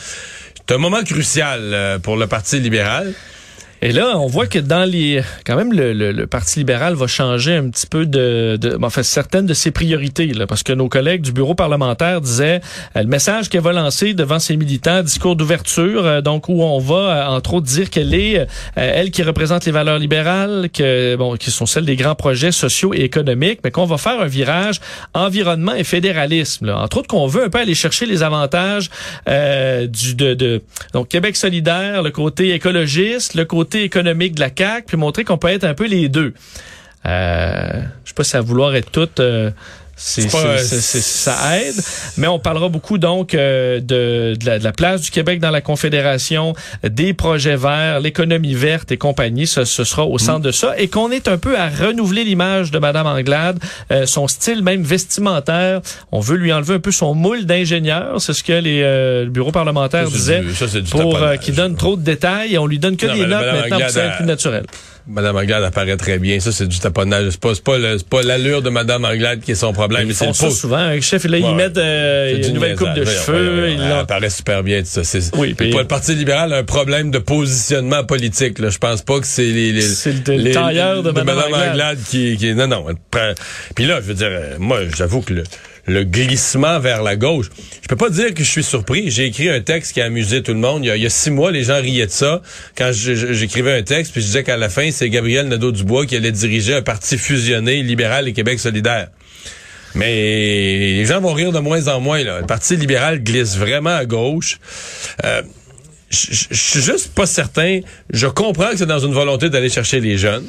c'est 0.68 0.74
un 0.74 0.78
moment 0.78 1.02
crucial 1.02 1.60
euh, 1.72 1.98
pour 1.98 2.18
le 2.18 2.26
Parti 2.26 2.60
libéral. 2.60 3.14
Et 3.80 3.92
là, 3.92 4.18
on 4.18 4.26
voit 4.26 4.46
que 4.48 4.58
dans 4.58 4.84
les, 4.84 5.22
quand 5.46 5.54
même, 5.54 5.72
le, 5.72 5.92
le- 5.92 6.10
le 6.10 6.26
Parti 6.26 6.58
libéral 6.58 6.94
va 6.94 7.06
changer 7.06 7.54
un 7.54 7.68
petit 7.70 7.86
peu 7.86 8.06
de, 8.06 8.58
de 8.60 8.76
enfin, 8.82 9.04
certaines 9.04 9.46
de 9.46 9.54
ses 9.54 9.70
priorités, 9.70 10.26
là, 10.26 10.46
parce 10.48 10.64
que 10.64 10.72
nos 10.72 10.88
collègues 10.88 11.22
du 11.22 11.30
bureau 11.32 11.54
parlementaire 11.54 12.20
disaient 12.20 12.60
euh, 12.96 13.02
le 13.02 13.06
message 13.06 13.48
qu'elle 13.48 13.60
va 13.60 13.72
lancer 13.72 14.14
devant 14.14 14.40
ses 14.40 14.56
militants, 14.56 15.02
discours 15.02 15.36
d'ouverture, 15.36 16.04
euh, 16.06 16.20
donc 16.20 16.48
où 16.48 16.60
on 16.62 16.80
va 16.80 16.96
euh, 16.96 17.26
entre 17.36 17.54
autres 17.54 17.66
dire 17.66 17.88
qu'elle 17.90 18.14
est, 18.14 18.40
euh, 18.40 18.46
elle 18.76 19.12
qui 19.12 19.22
représente 19.22 19.64
les 19.64 19.72
valeurs 19.72 19.98
libérales, 20.00 20.70
que 20.72 21.14
bon, 21.14 21.36
qui 21.36 21.52
sont 21.52 21.66
celles 21.66 21.84
des 21.86 21.96
grands 21.96 22.16
projets 22.16 22.50
sociaux 22.52 22.92
et 22.94 23.02
économiques, 23.02 23.60
mais 23.62 23.70
qu'on 23.70 23.84
va 23.86 23.96
faire 23.98 24.20
un 24.20 24.26
virage 24.26 24.80
environnement 25.14 25.74
et 25.74 25.84
fédéralisme. 25.84 26.66
Là. 26.66 26.78
Entre 26.80 26.96
autres, 26.98 27.08
qu'on 27.08 27.28
veut 27.28 27.44
un 27.44 27.48
peu 27.48 27.58
aller 27.60 27.76
chercher 27.76 28.06
les 28.06 28.24
avantages 28.24 28.90
euh, 29.28 29.86
du 29.86 30.16
de, 30.16 30.34
de 30.34 30.62
donc 30.94 31.08
Québec 31.08 31.36
solidaire, 31.36 32.02
le 32.02 32.10
côté 32.10 32.54
écologiste, 32.54 33.34
le 33.34 33.44
côté 33.44 33.67
économique 33.74 34.34
de 34.34 34.40
la 34.40 34.50
CAQ, 34.56 34.86
puis 34.86 34.96
montrer 34.96 35.24
qu'on 35.24 35.38
peut 35.38 35.48
être 35.48 35.64
un 35.64 35.74
peu 35.74 35.86
les 35.86 36.08
deux. 36.08 36.34
Euh, 37.06 37.82
je 38.04 38.08
sais 38.08 38.14
pas 38.14 38.24
si 38.24 38.36
à 38.36 38.40
vouloir 38.40 38.74
être 38.74 38.90
tout. 38.90 39.08
euh, 39.20 39.50
c'est, 39.98 40.30
pas- 40.30 40.58
ça 40.58 41.58
aide, 41.58 41.74
mais 42.16 42.26
on 42.28 42.38
parlera 42.38 42.68
beaucoup 42.68 42.98
donc 42.98 43.34
euh, 43.34 43.80
de, 43.80 44.34
de, 44.38 44.46
la, 44.46 44.58
de 44.58 44.64
la 44.64 44.72
place 44.72 45.00
du 45.02 45.10
Québec 45.10 45.40
dans 45.40 45.50
la 45.50 45.60
Confédération, 45.60 46.54
des 46.88 47.12
projets 47.14 47.56
verts, 47.56 48.00
l'économie 48.00 48.54
verte 48.54 48.92
et 48.92 48.96
compagnie. 48.96 49.46
Ce, 49.46 49.64
ce 49.64 49.84
sera 49.84 50.04
au 50.04 50.18
centre 50.18 50.40
de 50.40 50.52
ça 50.52 50.78
et 50.78 50.88
qu'on 50.88 51.10
est 51.10 51.26
un 51.28 51.36
peu 51.38 51.58
à 51.58 51.68
renouveler 51.68 52.24
l'image 52.24 52.70
de 52.70 52.78
Madame 52.78 53.06
Anglade, 53.06 53.58
euh, 53.90 54.06
son 54.06 54.28
style 54.28 54.62
même 54.62 54.82
vestimentaire. 54.82 55.80
On 56.12 56.20
veut 56.20 56.36
lui 56.36 56.52
enlever 56.52 56.74
un 56.74 56.80
peu 56.80 56.92
son 56.92 57.14
moule 57.14 57.44
d'ingénieur, 57.44 58.20
c'est 58.20 58.32
ce 58.32 58.44
que 58.44 58.52
les 58.52 58.82
euh, 58.82 59.24
le 59.24 59.30
bureau 59.30 59.50
parlementaire 59.52 60.08
disait 60.08 60.40
du- 60.40 60.54
ça, 60.54 60.66
pour 60.90 61.16
euh, 61.16 61.36
qu'il 61.36 61.54
donne 61.54 61.74
trop 61.76 61.96
de 61.96 62.02
détails 62.02 62.54
et 62.54 62.58
on 62.58 62.66
lui 62.66 62.78
donne 62.78 62.96
que 62.96 63.06
Non, 63.06 63.14
des 63.14 63.20
notes 63.26 63.30
maintenant 63.30 63.52
pour 63.54 63.64
Anglade, 63.74 63.88
que 63.88 63.92
ça 63.92 64.04
elle- 64.04 64.16
plus 64.16 64.24
naturel. 64.26 64.64
Madame 65.10 65.36
Anglade 65.36 65.64
apparaît 65.64 65.96
très 65.96 66.18
bien. 66.18 66.38
Ça, 66.38 66.52
c'est 66.52 66.66
du 66.68 66.78
taponnage. 66.78 67.30
C'est 67.30 67.40
pas, 67.40 67.52
pas, 67.64 67.78
le- 67.78 67.96
pas 68.08 68.22
l'allure 68.22 68.60
de 68.62 68.68
Madame 68.68 69.04
Anglade 69.06 69.40
qui 69.40 69.52
est 69.52 69.54
son 69.54 69.72
problème. 69.72 70.06
Ils 70.08 70.14
font 70.14 70.28
le 70.28 70.32
ça 70.34 70.50
souvent. 70.50 70.76
Un 70.76 71.00
chef, 71.00 71.24
là, 71.24 71.38
Ouais. 71.38 71.44
ils 71.48 71.54
mettent 71.56 71.78
euh, 71.78 72.42
une 72.42 72.52
nouvelle 72.54 72.76
coupe 72.76 72.92
de 72.94 73.04
cheveux. 73.04 73.68
L'ont- 73.76 73.84
Elle 73.86 73.92
apparaît 73.92 74.28
super 74.30 74.62
bien. 74.62 74.82
Ça, 74.84 75.04
c'est, 75.04 75.34
Oui, 75.36 75.54
puis- 75.54 75.70
pour 75.70 75.80
le 75.80 75.86
Parti 75.86 76.14
libéral, 76.14 76.52
un 76.52 76.62
problème 76.64 77.10
de 77.10 77.18
positionnement 77.18 78.04
politique. 78.04 78.58
Là. 78.58 78.68
Je 78.68 78.78
pense 78.78 79.02
pas 79.02 79.18
que 79.20 79.26
c'est 79.26 79.44
les, 79.44 79.72
les, 79.72 79.80
le- 79.82 80.52
tailleur 80.52 81.02
de 81.02 81.10
Madame 81.10 81.38
Anglade. 81.38 81.70
Anglade 81.70 81.98
qui, 82.08 82.36
qui... 82.36 82.54
Non, 82.54 82.66
non. 82.66 82.84
Puis 83.74 83.86
là, 83.86 84.00
je 84.02 84.06
veux 84.06 84.14
dire, 84.14 84.28
euh, 84.30 84.56
moi, 84.58 84.80
j'avoue 84.96 85.22
que 85.22 85.32
le, 85.32 85.44
le 85.88 86.04
glissement 86.04 86.78
vers 86.78 87.02
la 87.02 87.16
gauche. 87.16 87.50
Je 87.82 87.88
peux 87.88 87.96
pas 87.96 88.10
dire 88.10 88.34
que 88.34 88.44
je 88.44 88.50
suis 88.50 88.62
surpris. 88.62 89.10
J'ai 89.10 89.24
écrit 89.24 89.48
un 89.48 89.60
texte 89.60 89.94
qui 89.94 90.00
a 90.00 90.04
amusé 90.04 90.42
tout 90.42 90.52
le 90.52 90.58
monde. 90.58 90.84
Il 90.84 90.94
y 90.94 91.06
a, 91.06 91.10
six 91.10 91.30
mois, 91.30 91.50
les 91.50 91.64
gens 91.64 91.80
riaient 91.80 92.06
de 92.06 92.10
ça. 92.10 92.42
Quand 92.76 92.90
j'écrivais 92.92 93.76
un 93.76 93.82
texte, 93.82 94.12
puis 94.12 94.20
je 94.20 94.26
disais 94.26 94.44
qu'à 94.44 94.56
la 94.56 94.68
fin, 94.68 94.90
c'est 94.90 95.08
Gabriel 95.08 95.48
Nadeau-Dubois 95.48 96.06
qui 96.06 96.16
allait 96.16 96.32
diriger 96.32 96.74
un 96.74 96.82
parti 96.82 97.16
fusionné, 97.16 97.82
libéral 97.82 98.28
et 98.28 98.32
Québec 98.32 98.60
solidaire. 98.60 99.08
Mais 99.94 100.14
les 100.14 101.06
gens 101.06 101.20
vont 101.20 101.32
rire 101.32 101.50
de 101.50 101.58
moins 101.58 101.88
en 101.88 102.00
moins. 102.00 102.22
Le 102.22 102.46
Parti 102.46 102.76
libéral 102.76 103.22
glisse 103.22 103.56
vraiment 103.56 103.96
à 103.96 104.04
gauche. 104.04 104.58
Euh, 105.24 105.42
je 106.10 106.44
suis 106.52 106.82
juste 106.82 107.14
pas 107.14 107.26
certain. 107.26 107.80
Je 108.10 108.26
comprends 108.26 108.70
que 108.70 108.76
c'est 108.76 108.86
dans 108.86 108.98
une 108.98 109.14
volonté 109.14 109.48
d'aller 109.48 109.70
chercher 109.70 110.00
les 110.00 110.18
jeunes. 110.18 110.46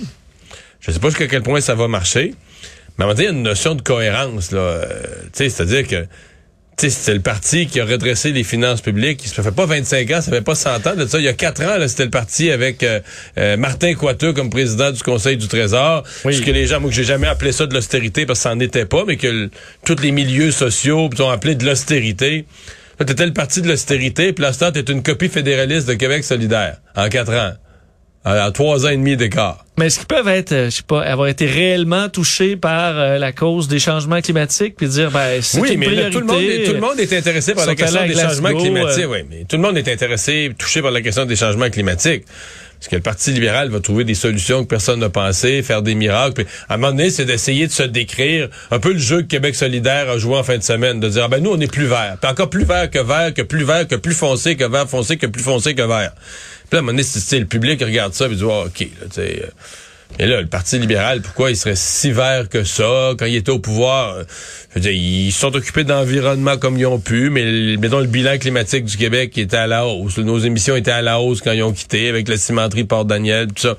Je 0.81 0.91
sais 0.91 0.99
pas 0.99 1.09
jusqu'à 1.09 1.27
quel 1.27 1.41
point 1.41 1.61
ça 1.61 1.75
va 1.75 1.87
marcher. 1.87 2.33
Mais 2.99 3.05
on 3.05 3.07
va 3.07 3.13
dire, 3.13 3.29
il 3.29 3.31
y 3.31 3.35
a 3.35 3.37
une 3.37 3.43
notion 3.43 3.75
de 3.75 3.81
cohérence, 3.81 4.51
là. 4.51 4.59
Euh, 4.59 4.85
c'est-à-dire 5.33 5.87
que 5.87 6.05
c'est 6.77 7.13
le 7.13 7.21
parti 7.21 7.67
qui 7.67 7.79
a 7.79 7.85
redressé 7.85 8.31
les 8.31 8.43
finances 8.43 8.81
publiques. 8.81 9.25
Ça 9.25 9.41
fait 9.41 9.53
pas 9.53 9.65
25 9.65 10.11
ans, 10.11 10.21
ça 10.21 10.31
fait 10.31 10.41
pas 10.41 10.55
100 10.55 10.85
ans 10.85 10.95
de 10.95 11.05
ça. 11.05 11.17
Il 11.17 11.23
y 11.23 11.29
a 11.29 11.33
4 11.33 11.63
ans, 11.63 11.87
c'était 11.87 12.03
le 12.05 12.09
parti 12.09 12.51
avec 12.51 12.83
euh, 12.83 12.99
euh, 13.37 13.55
Martin 13.55 13.93
Coiteux 13.95 14.33
comme 14.33 14.49
président 14.49 14.91
du 14.91 15.01
Conseil 15.01 15.37
du 15.37 15.47
Trésor. 15.47 16.03
Oui. 16.25 16.35
Ce 16.35 16.41
que 16.41 16.51
les 16.51 16.67
gens, 16.67 16.81
moi, 16.81 16.89
que 16.89 16.95
j'ai 16.95 17.05
jamais 17.05 17.27
appelé 17.27 17.53
ça 17.53 17.65
de 17.67 17.73
l'austérité 17.73 18.25
parce 18.25 18.39
que 18.39 18.43
ça 18.43 18.53
n'en 18.53 18.59
était 18.59 18.85
pas, 18.85 19.05
mais 19.07 19.15
que 19.15 19.49
tous 19.85 20.01
les 20.01 20.11
milieux 20.11 20.51
sociaux 20.51 21.09
ont 21.19 21.29
appelé 21.29 21.55
de 21.55 21.65
l'austérité. 21.65 22.45
Là, 22.99 23.05
t'étais 23.05 23.25
le 23.25 23.33
parti 23.33 23.61
de 23.61 23.69
l'austérité, 23.69 24.33
puis 24.33 24.43
là, 24.43 24.51
t'es 24.71 24.81
une 24.81 25.03
copie 25.03 25.29
fédéraliste 25.29 25.87
de 25.87 25.93
Québec 25.93 26.25
solidaire 26.25 26.77
en 26.97 27.07
4 27.07 27.33
ans. 27.33 27.53
À 28.25 28.51
trois 28.51 28.85
ans 28.85 28.89
et 28.89 28.97
demi 28.97 29.15
d'écart. 29.15 29.65
Mais 29.77 29.85
est-ce 29.85 29.99
qu'ils 29.99 30.07
peuvent 30.07 30.27
être, 30.27 30.51
euh, 30.51 30.65
je 30.65 30.75
sais 30.75 30.83
pas, 30.85 31.01
avoir 31.01 31.29
été 31.29 31.45
réellement 31.45 32.09
touchés 32.09 32.57
par 32.57 32.97
euh, 32.97 33.17
la 33.17 33.31
cause 33.31 33.69
des 33.69 33.79
changements 33.79 34.19
climatiques 34.19 34.75
puis 34.75 34.89
dire, 34.89 35.09
ben, 35.09 35.41
c'est 35.41 35.61
oui, 35.61 35.71
une 35.71 35.79
mais 35.79 35.85
priorité. 35.85 36.11
tout 36.11 36.19
le 36.19 36.25
monde, 36.25 36.41
est, 36.41 36.63
tout 36.65 36.73
le 36.73 36.81
monde 36.81 36.99
est 36.99 37.13
intéressé 37.13 37.55
par 37.55 37.65
la 37.65 37.75
question 37.75 38.05
des 38.05 38.13
changements 38.13 38.53
climatiques. 38.53 39.05
Euh. 39.05 39.07
Oui, 39.07 39.19
mais 39.29 39.45
tout 39.47 39.55
le 39.55 39.61
monde 39.61 39.77
est 39.77 39.87
intéressé, 39.87 40.51
touché 40.57 40.81
par 40.81 40.91
la 40.91 41.01
question 41.01 41.25
des 41.25 41.37
changements 41.37 41.69
climatiques. 41.69 42.25
Parce 42.79 42.89
que 42.89 42.95
le 42.95 43.01
Parti 43.01 43.31
libéral 43.31 43.69
va 43.69 43.79
trouver 43.81 44.05
des 44.05 44.15
solutions 44.15 44.63
que 44.63 44.69
personne 44.69 44.99
n'a 45.01 45.09
pensé, 45.09 45.61
faire 45.63 45.81
des 45.81 45.95
miracles. 45.95 46.33
Puis, 46.33 46.45
à 46.69 46.75
un 46.75 46.77
moment 46.77 46.91
donné, 46.93 47.09
c'est 47.09 47.25
d'essayer 47.25 47.67
de 47.67 47.71
se 47.73 47.83
décrire 47.83 48.49
un 48.71 48.79
peu 48.79 48.93
le 48.93 48.99
jeu 48.99 49.21
que 49.21 49.27
Québec 49.27 49.55
solidaire 49.55 50.09
a 50.09 50.17
joué 50.17 50.37
en 50.37 50.43
fin 50.43 50.57
de 50.57 50.63
semaine, 50.63 50.99
de 50.99 51.09
dire, 51.09 51.23
ah 51.25 51.27
ben 51.27 51.43
nous, 51.43 51.51
on 51.51 51.59
est 51.59 51.71
plus 51.71 51.87
vert. 51.87 52.17
Puis 52.21 52.31
encore 52.31 52.49
plus 52.49 52.63
vert 52.63 52.89
que 52.89 52.99
vert, 52.99 53.33
que 53.33 53.41
plus 53.41 53.65
vert, 53.65 53.85
que 53.85 53.95
plus 53.95 54.13
foncé, 54.13 54.55
que 54.55 54.63
vert 54.63 54.89
foncé, 54.89 55.17
que 55.17 55.25
plus 55.25 55.43
foncé 55.43 55.75
que 55.75 55.81
vert. 55.81 56.13
Puis 56.69 56.75
là, 56.75 56.77
à 56.77 56.79
un 56.79 56.81
moment 56.81 56.97
donné, 56.97 57.39
le 57.39 57.45
public 57.45 57.83
regarde 57.83 58.13
ça 58.13 58.27
et 58.27 58.35
dit, 58.35 58.43
oh, 58.43 58.65
OK, 58.67 58.79
là, 58.79 59.07
tu 59.07 59.15
sais... 59.15 59.41
Euh, 59.43 59.49
et 60.17 60.25
là, 60.25 60.41
le 60.41 60.47
Parti 60.47 60.79
libéral, 60.79 61.21
pourquoi 61.21 61.51
il 61.51 61.55
serait 61.55 61.75
si 61.75 62.11
vert 62.11 62.49
que 62.49 62.63
ça 62.63 63.11
quand 63.17 63.25
il 63.25 63.35
était 63.35 63.51
au 63.51 63.59
pouvoir? 63.59 64.15
Euh, 64.15 64.23
je 64.69 64.75
veux 64.75 64.81
dire, 64.81 64.91
ils 64.91 65.31
sont 65.31 65.55
occupés 65.55 65.83
d'environnement 65.83 66.57
comme 66.57 66.77
ils 66.77 66.87
ont 66.87 66.99
pu, 66.99 67.29
mais 67.29 67.77
mettons 67.77 67.99
le 67.99 68.07
bilan 68.07 68.37
climatique 68.37 68.85
du 68.85 68.97
Québec 68.97 69.37
était 69.37 69.55
à 69.55 69.67
la 69.67 69.85
hausse. 69.85 70.17
Nos 70.17 70.39
émissions 70.39 70.75
étaient 70.75 70.91
à 70.91 71.01
la 71.01 71.19
hausse 71.19 71.41
quand 71.41 71.51
ils 71.51 71.63
ont 71.63 71.73
quitté, 71.73 72.09
avec 72.09 72.27
la 72.27 72.37
cimenterie 72.37 72.85
Port-Daniel, 72.85 73.47
tout 73.47 73.61
ça. 73.61 73.77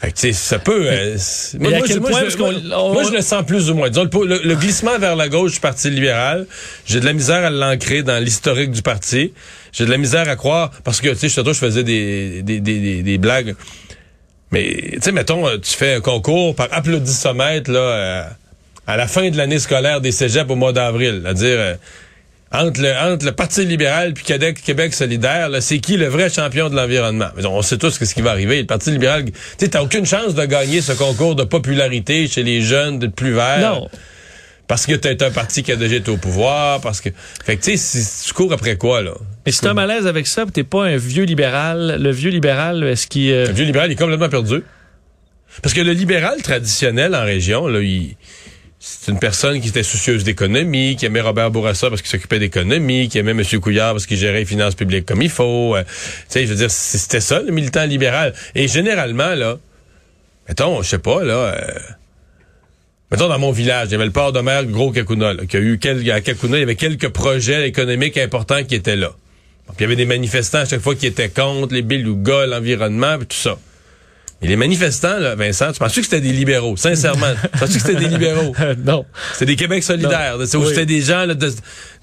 Fait 0.00 0.12
que, 0.12 0.32
ça 0.32 0.58
peut. 0.58 0.86
Euh, 0.86 1.16
moi, 1.58 1.70
moi, 1.70 1.80
je, 1.86 3.12
le 3.12 3.22
sens 3.22 3.44
plus 3.46 3.70
ou 3.70 3.74
moins. 3.74 3.88
Disons, 3.88 4.04
le, 4.04 4.54
glissement 4.54 4.98
vers 4.98 5.16
la 5.16 5.28
gauche 5.28 5.54
du 5.54 5.60
Parti 5.60 5.90
libéral, 5.90 6.46
j'ai 6.84 7.00
de 7.00 7.06
la 7.06 7.14
misère 7.14 7.44
à 7.44 7.50
l'ancrer 7.50 8.02
dans 8.02 8.22
l'historique 8.22 8.72
du 8.72 8.82
parti. 8.82 9.32
J'ai 9.76 9.84
de 9.84 9.90
la 9.90 9.98
misère 9.98 10.26
à 10.26 10.36
croire 10.36 10.70
parce 10.84 11.02
que 11.02 11.10
tu 11.10 11.28
sais, 11.28 11.42
je 11.42 11.52
faisais 11.52 11.84
des, 11.84 12.42
des, 12.42 12.60
des, 12.60 13.02
des 13.02 13.18
blagues. 13.18 13.54
Mais 14.50 14.92
tu 14.94 15.00
sais, 15.02 15.12
mettons, 15.12 15.46
euh, 15.46 15.58
tu 15.58 15.76
fais 15.76 15.94
un 15.94 16.00
concours 16.00 16.54
par 16.54 16.68
applaudissomètre 16.70 17.70
là 17.70 17.78
euh, 17.78 18.22
à 18.86 18.96
la 18.96 19.06
fin 19.06 19.28
de 19.28 19.36
l'année 19.36 19.58
scolaire 19.58 20.00
des 20.00 20.12
cégeps 20.12 20.50
au 20.50 20.54
mois 20.54 20.72
d'avril, 20.72 21.20
c'est-à-dire 21.22 21.58
euh, 21.58 21.74
entre 22.52 22.80
le, 22.80 22.92
entre 22.94 23.26
le 23.26 23.32
Parti 23.32 23.66
libéral 23.66 24.14
puis 24.14 24.24
Québec, 24.24 24.62
Québec 24.64 24.94
solidaire, 24.94 25.50
c'est 25.60 25.80
qui 25.80 25.98
le 25.98 26.06
vrai 26.06 26.30
champion 26.30 26.70
de 26.70 26.76
l'environnement? 26.76 27.28
On 27.44 27.60
sait 27.60 27.76
tous 27.76 27.90
ce 27.90 28.14
qui 28.14 28.22
va 28.22 28.30
arriver. 28.30 28.60
Le 28.60 28.66
Parti 28.66 28.92
libéral, 28.92 29.24
tu 29.58 29.68
t'as 29.68 29.82
aucune 29.82 30.06
chance 30.06 30.34
de 30.34 30.44
gagner 30.46 30.80
ce 30.80 30.92
concours 30.92 31.34
de 31.34 31.44
popularité 31.44 32.28
chez 32.28 32.44
les 32.44 32.62
jeunes 32.62 32.98
de 32.98 33.08
plus 33.08 33.34
verts. 33.34 33.74
Non. 33.74 33.90
Parce 34.68 34.86
que 34.86 34.94
t'es 34.94 35.22
un 35.22 35.30
parti 35.30 35.62
qui 35.62 35.70
a 35.70 35.76
déjà 35.76 35.96
été 35.96 36.10
au 36.10 36.16
pouvoir, 36.16 36.80
parce 36.80 37.00
que... 37.00 37.10
Fait 37.44 37.56
que, 37.56 37.62
tu 37.62 37.76
sais, 37.76 38.24
tu 38.26 38.32
cours 38.32 38.52
après 38.52 38.76
quoi, 38.76 39.00
là? 39.00 39.12
Mais 39.44 39.52
si 39.52 39.60
t'es 39.60 39.68
un 39.68 39.74
malaise 39.74 40.06
avec 40.08 40.26
ça, 40.26 40.44
t'es 40.52 40.64
pas 40.64 40.86
un 40.86 40.96
vieux 40.96 41.24
libéral, 41.24 41.98
le 42.00 42.10
vieux 42.10 42.30
libéral, 42.30 42.82
est-ce 42.82 43.06
qu'il... 43.06 43.30
Euh, 43.30 43.46
le 43.46 43.52
vieux 43.52 43.64
libéral, 43.64 43.90
il 43.90 43.92
est 43.92 43.96
complètement 43.96 44.28
perdu. 44.28 44.62
Parce 45.62 45.72
que 45.72 45.80
le 45.80 45.92
libéral 45.92 46.42
traditionnel 46.42 47.14
en 47.14 47.24
région, 47.24 47.68
là, 47.68 47.80
il 47.80 48.16
c'est 48.78 49.10
une 49.10 49.18
personne 49.18 49.60
qui 49.60 49.68
était 49.68 49.82
soucieuse 49.82 50.22
d'économie, 50.22 50.96
qui 50.96 51.06
aimait 51.06 51.20
Robert 51.20 51.50
Bourassa 51.50 51.88
parce 51.88 52.02
qu'il 52.02 52.10
s'occupait 52.10 52.38
d'économie, 52.38 53.08
qui 53.08 53.18
aimait 53.18 53.32
M. 53.32 53.42
Couillard 53.60 53.92
parce 53.92 54.06
qu'il 54.06 54.16
gérait 54.16 54.40
les 54.40 54.44
finances 54.44 54.76
publiques 54.76 55.06
comme 55.06 55.22
il 55.22 55.30
faut. 55.30 55.74
Euh, 55.74 55.82
tu 55.82 55.88
sais, 56.28 56.46
je 56.46 56.52
veux 56.52 56.56
dire, 56.56 56.70
c'était 56.70 57.20
ça, 57.20 57.40
le 57.40 57.50
militant 57.50 57.84
libéral. 57.84 58.32
Et 58.54 58.68
généralement, 58.68 59.34
là, 59.34 59.58
mettons, 60.48 60.82
je 60.82 60.88
sais 60.88 60.98
pas, 60.98 61.24
là... 61.24 61.34
Euh, 61.34 61.78
Mettons, 63.10 63.28
dans 63.28 63.38
mon 63.38 63.52
village, 63.52 63.88
il 63.88 63.92
y 63.92 63.94
avait 63.94 64.06
le 64.06 64.10
port 64.10 64.32
de 64.32 64.40
mer 64.40 64.64
Gros 64.64 64.90
Kakuna, 64.90 65.32
là, 65.32 65.46
qui 65.46 65.56
a 65.56 65.60
eu 65.60 65.78
quelques, 65.78 66.08
à 66.08 66.20
Kakuna, 66.20 66.56
il 66.56 66.60
y 66.60 66.62
avait 66.64 66.74
quelques 66.74 67.08
projets 67.08 67.68
économiques 67.68 68.18
importants 68.18 68.64
qui 68.64 68.74
étaient 68.74 68.96
là. 68.96 69.12
Puis 69.68 69.76
il 69.78 69.82
y 69.82 69.84
avait 69.84 69.96
des 69.96 70.06
manifestants 70.06 70.58
à 70.58 70.64
chaque 70.64 70.80
fois 70.80 70.94
qui 70.94 71.06
étaient 71.06 71.28
contre 71.28 71.72
les 71.72 71.82
belugas, 71.82 72.46
l'environnement, 72.46 73.18
tout 73.18 73.26
ça. 73.30 73.58
Et 74.42 74.48
les 74.48 74.56
manifestants, 74.56 75.18
là, 75.18 75.34
Vincent, 75.34 75.72
tu 75.72 75.78
penses 75.78 75.94
que 75.94 76.02
c'était 76.02 76.20
des 76.20 76.32
libéraux, 76.32 76.76
sincèrement? 76.76 77.32
tu 77.52 77.58
penses 77.58 77.72
que 77.72 77.78
c'était 77.78 77.94
des 77.94 78.08
libéraux? 78.08 78.54
non. 78.84 79.06
C'était 79.32 79.46
des 79.46 79.56
Québec 79.56 79.82
solidaires. 79.82 80.36
C'était 80.44 80.84
des 80.84 81.00
gens, 81.00 81.24
là, 81.24 81.34
de, 81.34 81.50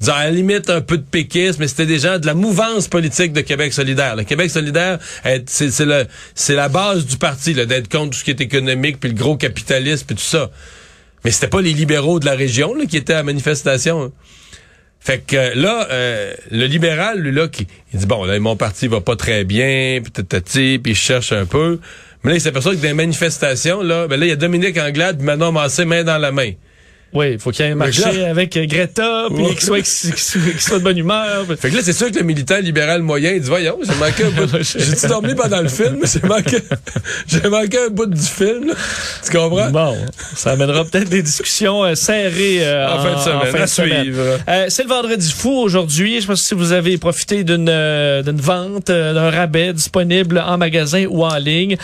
à 0.07 0.23
la 0.25 0.31
limite, 0.31 0.69
un 0.69 0.81
peu 0.81 0.97
de 0.97 1.03
péquisme, 1.03 1.57
mais 1.59 1.67
c'était 1.67 1.85
des 1.85 1.99
gens 1.99 2.17
de 2.17 2.25
la 2.25 2.33
mouvance 2.33 2.87
politique 2.87 3.33
de 3.33 3.41
Québec 3.41 3.71
solidaire. 3.71 4.15
Le 4.15 4.23
Québec 4.23 4.49
solidaire, 4.49 4.99
c'est 5.43 6.55
la 6.55 6.69
base 6.69 7.05
du 7.05 7.17
parti, 7.17 7.53
d'être 7.53 7.89
contre 7.89 8.11
tout 8.11 8.19
ce 8.19 8.23
qui 8.23 8.31
est 8.31 8.41
économique, 8.41 8.99
puis 8.99 9.09
le 9.09 9.15
gros 9.15 9.37
capitalisme, 9.37 10.05
puis 10.07 10.15
tout 10.15 10.23
ça. 10.23 10.49
Mais 11.23 11.31
c'était 11.31 11.47
pas 11.47 11.61
les 11.61 11.73
libéraux 11.73 12.19
de 12.19 12.25
la 12.25 12.33
région 12.33 12.73
là, 12.73 12.85
qui 12.85 12.97
étaient 12.97 13.13
à 13.13 13.23
manifestation. 13.23 14.03
Hein. 14.03 14.11
Fait 14.99 15.19
que 15.19 15.57
là, 15.57 15.87
euh, 15.91 16.33
le 16.49 16.65
libéral, 16.65 17.19
lui, 17.19 17.33
là, 17.33 17.49
qui 17.49 17.67
il 17.93 17.99
dit 17.99 18.05
bon, 18.05 18.23
là, 18.23 18.39
mon 18.39 18.55
parti 18.55 18.87
va 18.87 19.01
pas 19.01 19.17
très 19.17 19.43
bien, 19.43 19.99
puis 20.01 20.23
puis 20.23 20.91
il 20.91 20.95
cherche 20.95 21.33
un 21.33 21.45
peu. 21.45 21.79
Mais 22.23 22.31
là, 22.31 22.37
il 22.37 22.41
s'aperçoit 22.41 22.73
que 22.73 22.77
dans 22.77 22.87
les 22.87 22.93
manifestations, 22.93 23.81
là, 23.81 24.07
ben 24.07 24.17
là, 24.17 24.25
il 24.25 24.29
y 24.29 24.31
a 24.31 24.37
Dominique 24.37 24.77
Anglade, 24.77 25.21
Manon 25.21 25.51
Massé, 25.51 25.83
main 25.83 26.05
dans 26.05 26.17
la 26.17 26.31
main. 26.31 26.51
Oui, 27.13 27.33
il 27.33 27.39
faut 27.39 27.51
qu'il 27.51 27.65
y 27.65 27.69
ait 27.69 27.71
un 27.71 27.75
marché 27.75 28.25
avec 28.25 28.57
euh, 28.57 28.65
Greta, 28.65 29.27
puis 29.33 29.45
qu'il 29.55 29.61
soit, 29.61 29.85
soit, 29.85 30.79
de 30.79 30.83
bonne 30.83 30.97
humeur. 30.97 31.45
Fait 31.59 31.69
que 31.69 31.75
là, 31.75 31.81
c'est 31.83 31.93
sûr 31.93 32.11
que 32.11 32.17
le 32.17 32.25
militant 32.25 32.59
libéral 32.59 33.01
moyen, 33.01 33.31
il 33.31 33.41
dit, 33.41 33.49
voyons, 33.49 33.77
j'ai 33.83 33.95
manqué 33.95 34.23
un 34.23 34.29
bout. 34.31 34.57
J'ai-tu 34.61 35.07
dormi 35.07 35.35
pendant 35.35 35.61
le 35.61 35.69
film? 35.69 36.01
J'ai 36.13 36.27
manqué, 36.27 36.57
j'ai 37.27 37.49
manqué 37.49 37.77
un 37.87 37.89
bout 37.89 38.05
du 38.05 38.21
film. 38.21 38.73
Tu 39.23 39.31
comprends? 39.31 39.69
Bon, 39.71 39.97
ça 40.35 40.51
amènera 40.51 40.85
peut-être 40.85 41.09
des 41.09 41.21
discussions 41.21 41.83
euh, 41.83 41.95
serrées 41.95 42.59
euh, 42.61 42.87
en, 42.87 42.99
fin 42.99 43.15
de 43.15 43.19
semaine. 43.19 43.37
En 43.37 43.45
fin 43.45 43.61
de 43.61 43.69
semaine. 43.69 44.13
Euh, 44.47 44.65
c'est 44.69 44.83
le 44.83 44.89
vendredi 44.89 45.31
fou 45.31 45.51
aujourd'hui. 45.51 46.15
Je 46.15 46.21
sais 46.21 46.27
pas 46.27 46.35
si 46.35 46.53
vous 46.53 46.71
avez 46.71 46.97
profité 46.97 47.43
d'une 47.43 47.63
d'une 47.63 48.41
vente, 48.41 48.87
d'un 48.87 49.29
rabais 49.29 49.73
disponible 49.73 50.43
en 50.45 50.57
magasin 50.57 51.05
ou 51.09 51.23
en 51.23 51.37
ligne. 51.37 51.77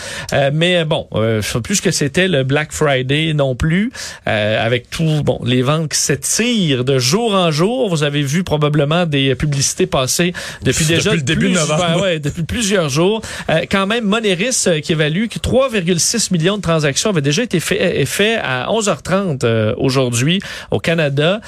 mais 0.52 0.84
bon, 0.84 1.06
je 1.14 1.40
sais 1.40 1.60
plus 1.60 1.80
que 1.80 1.90
c'était 1.90 2.28
le 2.28 2.44
Black 2.44 2.72
Friday 2.72 3.32
non 3.34 3.54
plus, 3.54 3.92
avec 4.26 4.90
tout 4.90 5.19
bon, 5.22 5.40
les 5.44 5.62
ventes 5.62 5.90
qui 5.90 5.98
s'étirent 5.98 6.84
de 6.84 6.98
jour 6.98 7.34
en 7.34 7.50
jour. 7.50 7.88
Vous 7.88 8.02
avez 8.02 8.22
vu 8.22 8.44
probablement 8.44 9.06
des 9.06 9.34
publicités 9.34 9.86
passer 9.86 10.32
depuis 10.62 10.84
déjà 10.84 11.14
le 11.14 11.20
début 11.20 11.48
de 11.48 11.54
novembre. 11.54 12.02
ouais, 12.02 12.18
depuis 12.18 12.42
plusieurs 12.42 12.88
jours. 12.88 13.20
Euh, 13.48 13.60
quand 13.70 13.86
même, 13.86 14.04
Moneris 14.04 14.64
euh, 14.66 14.80
qui 14.80 14.92
évalue 14.92 15.26
que 15.26 15.38
3,6 15.38 16.32
millions 16.32 16.56
de 16.56 16.62
transactions 16.62 17.10
avaient 17.10 17.20
déjà 17.20 17.42
été 17.42 17.60
fait, 17.60 18.04
fait 18.06 18.36
à 18.36 18.66
11h30 18.68 19.40
euh, 19.44 19.74
aujourd'hui 19.76 20.40
au 20.70 20.78
Canada. 20.78 21.40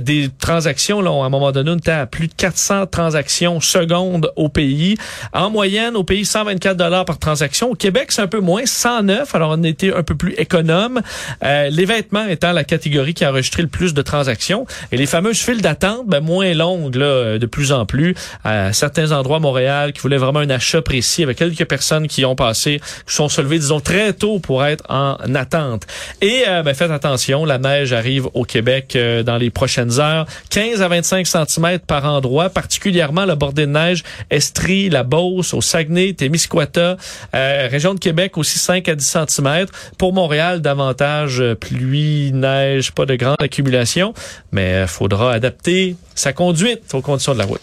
des 0.00 0.30
transactions, 0.38 1.00
là, 1.00 1.10
à 1.10 1.26
un 1.26 1.28
moment 1.28 1.52
donné, 1.52 1.70
on 1.70 1.76
était 1.76 1.90
à 1.90 2.06
plus 2.06 2.28
de 2.28 2.34
400 2.34 2.86
transactions 2.86 3.60
secondes 3.60 4.32
au 4.36 4.48
pays. 4.48 4.96
En 5.32 5.50
moyenne, 5.50 5.96
au 5.96 6.04
pays, 6.04 6.24
124 6.24 6.76
dollars 6.76 7.04
par 7.04 7.18
transaction. 7.18 7.70
Au 7.70 7.74
Québec, 7.74 8.12
c'est 8.12 8.22
un 8.22 8.26
peu 8.26 8.40
moins, 8.40 8.62
109. 8.64 9.34
Alors, 9.34 9.56
on 9.58 9.62
était 9.62 9.92
un 9.94 10.02
peu 10.02 10.14
plus 10.14 10.34
économe. 10.36 11.00
les 11.42 11.84
vêtements 11.84 12.26
étant 12.26 12.52
la 12.52 12.64
catégorie 12.64 13.09
qui 13.14 13.24
a 13.24 13.30
enregistré 13.30 13.62
le 13.62 13.68
plus 13.68 13.94
de 13.94 14.02
transactions. 14.02 14.66
Et 14.92 14.96
les 14.96 15.06
fameuses 15.06 15.38
files 15.38 15.62
d'attente, 15.62 16.06
ben, 16.06 16.20
moins 16.20 16.54
longues 16.54 16.96
là, 16.96 17.38
de 17.38 17.46
plus 17.46 17.72
en 17.72 17.86
plus. 17.86 18.14
À 18.44 18.72
certains 18.72 19.12
endroits 19.12 19.40
Montréal 19.40 19.92
qui 19.92 20.00
voulaient 20.00 20.16
vraiment 20.16 20.40
un 20.40 20.50
achat 20.50 20.82
précis, 20.82 21.22
avec 21.22 21.38
quelques 21.38 21.64
personnes 21.64 22.08
qui 22.08 22.24
ont 22.24 22.34
passé, 22.34 22.80
qui 23.06 23.14
sont 23.14 23.28
se 23.28 23.40
levées, 23.40 23.58
disons, 23.58 23.80
très 23.80 24.12
tôt 24.12 24.38
pour 24.38 24.64
être 24.64 24.84
en 24.88 25.16
attente. 25.34 25.86
Et 26.20 26.44
euh, 26.48 26.62
ben, 26.62 26.74
faites 26.74 26.90
attention, 26.90 27.44
la 27.44 27.58
neige 27.58 27.92
arrive 27.92 28.28
au 28.34 28.44
Québec 28.44 28.94
euh, 28.96 29.22
dans 29.22 29.36
les 29.36 29.50
prochaines 29.50 30.00
heures. 30.00 30.26
15 30.50 30.82
à 30.82 30.88
25 30.88 31.26
cm 31.26 31.78
par 31.80 32.04
endroit, 32.04 32.50
particulièrement 32.50 33.24
le 33.24 33.34
bordée 33.34 33.66
de 33.66 33.72
neige, 33.72 34.02
Estrie, 34.30 34.90
la 34.90 35.02
Beauce, 35.02 35.54
au 35.54 35.60
Saguenay, 35.60 36.12
Témiscouata, 36.12 36.96
euh, 37.34 37.68
région 37.70 37.94
de 37.94 37.98
Québec 37.98 38.36
aussi 38.38 38.58
5 38.58 38.88
à 38.88 38.94
10 38.94 39.16
cm. 39.28 39.66
Pour 39.98 40.12
Montréal, 40.12 40.60
davantage 40.60 41.42
pluie, 41.60 42.32
neige, 42.32 42.92
pas 43.00 43.06
de 43.06 43.16
grande 43.16 43.36
accumulation, 43.40 44.12
mais 44.52 44.82
il 44.82 44.86
faudra 44.86 45.32
adapter 45.32 45.96
sa 46.14 46.34
conduite 46.34 46.82
aux 46.92 47.00
conditions 47.00 47.32
de 47.32 47.38
la 47.38 47.46
route. 47.46 47.62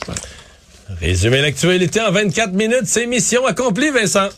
Résumer 0.99 1.41
l'actualité 1.41 2.01
en 2.01 2.11
24 2.11 2.53
minutes, 2.53 2.85
c'est 2.85 3.05
mission 3.05 3.45
accomplie, 3.45 3.91
Vincent. 3.91 4.29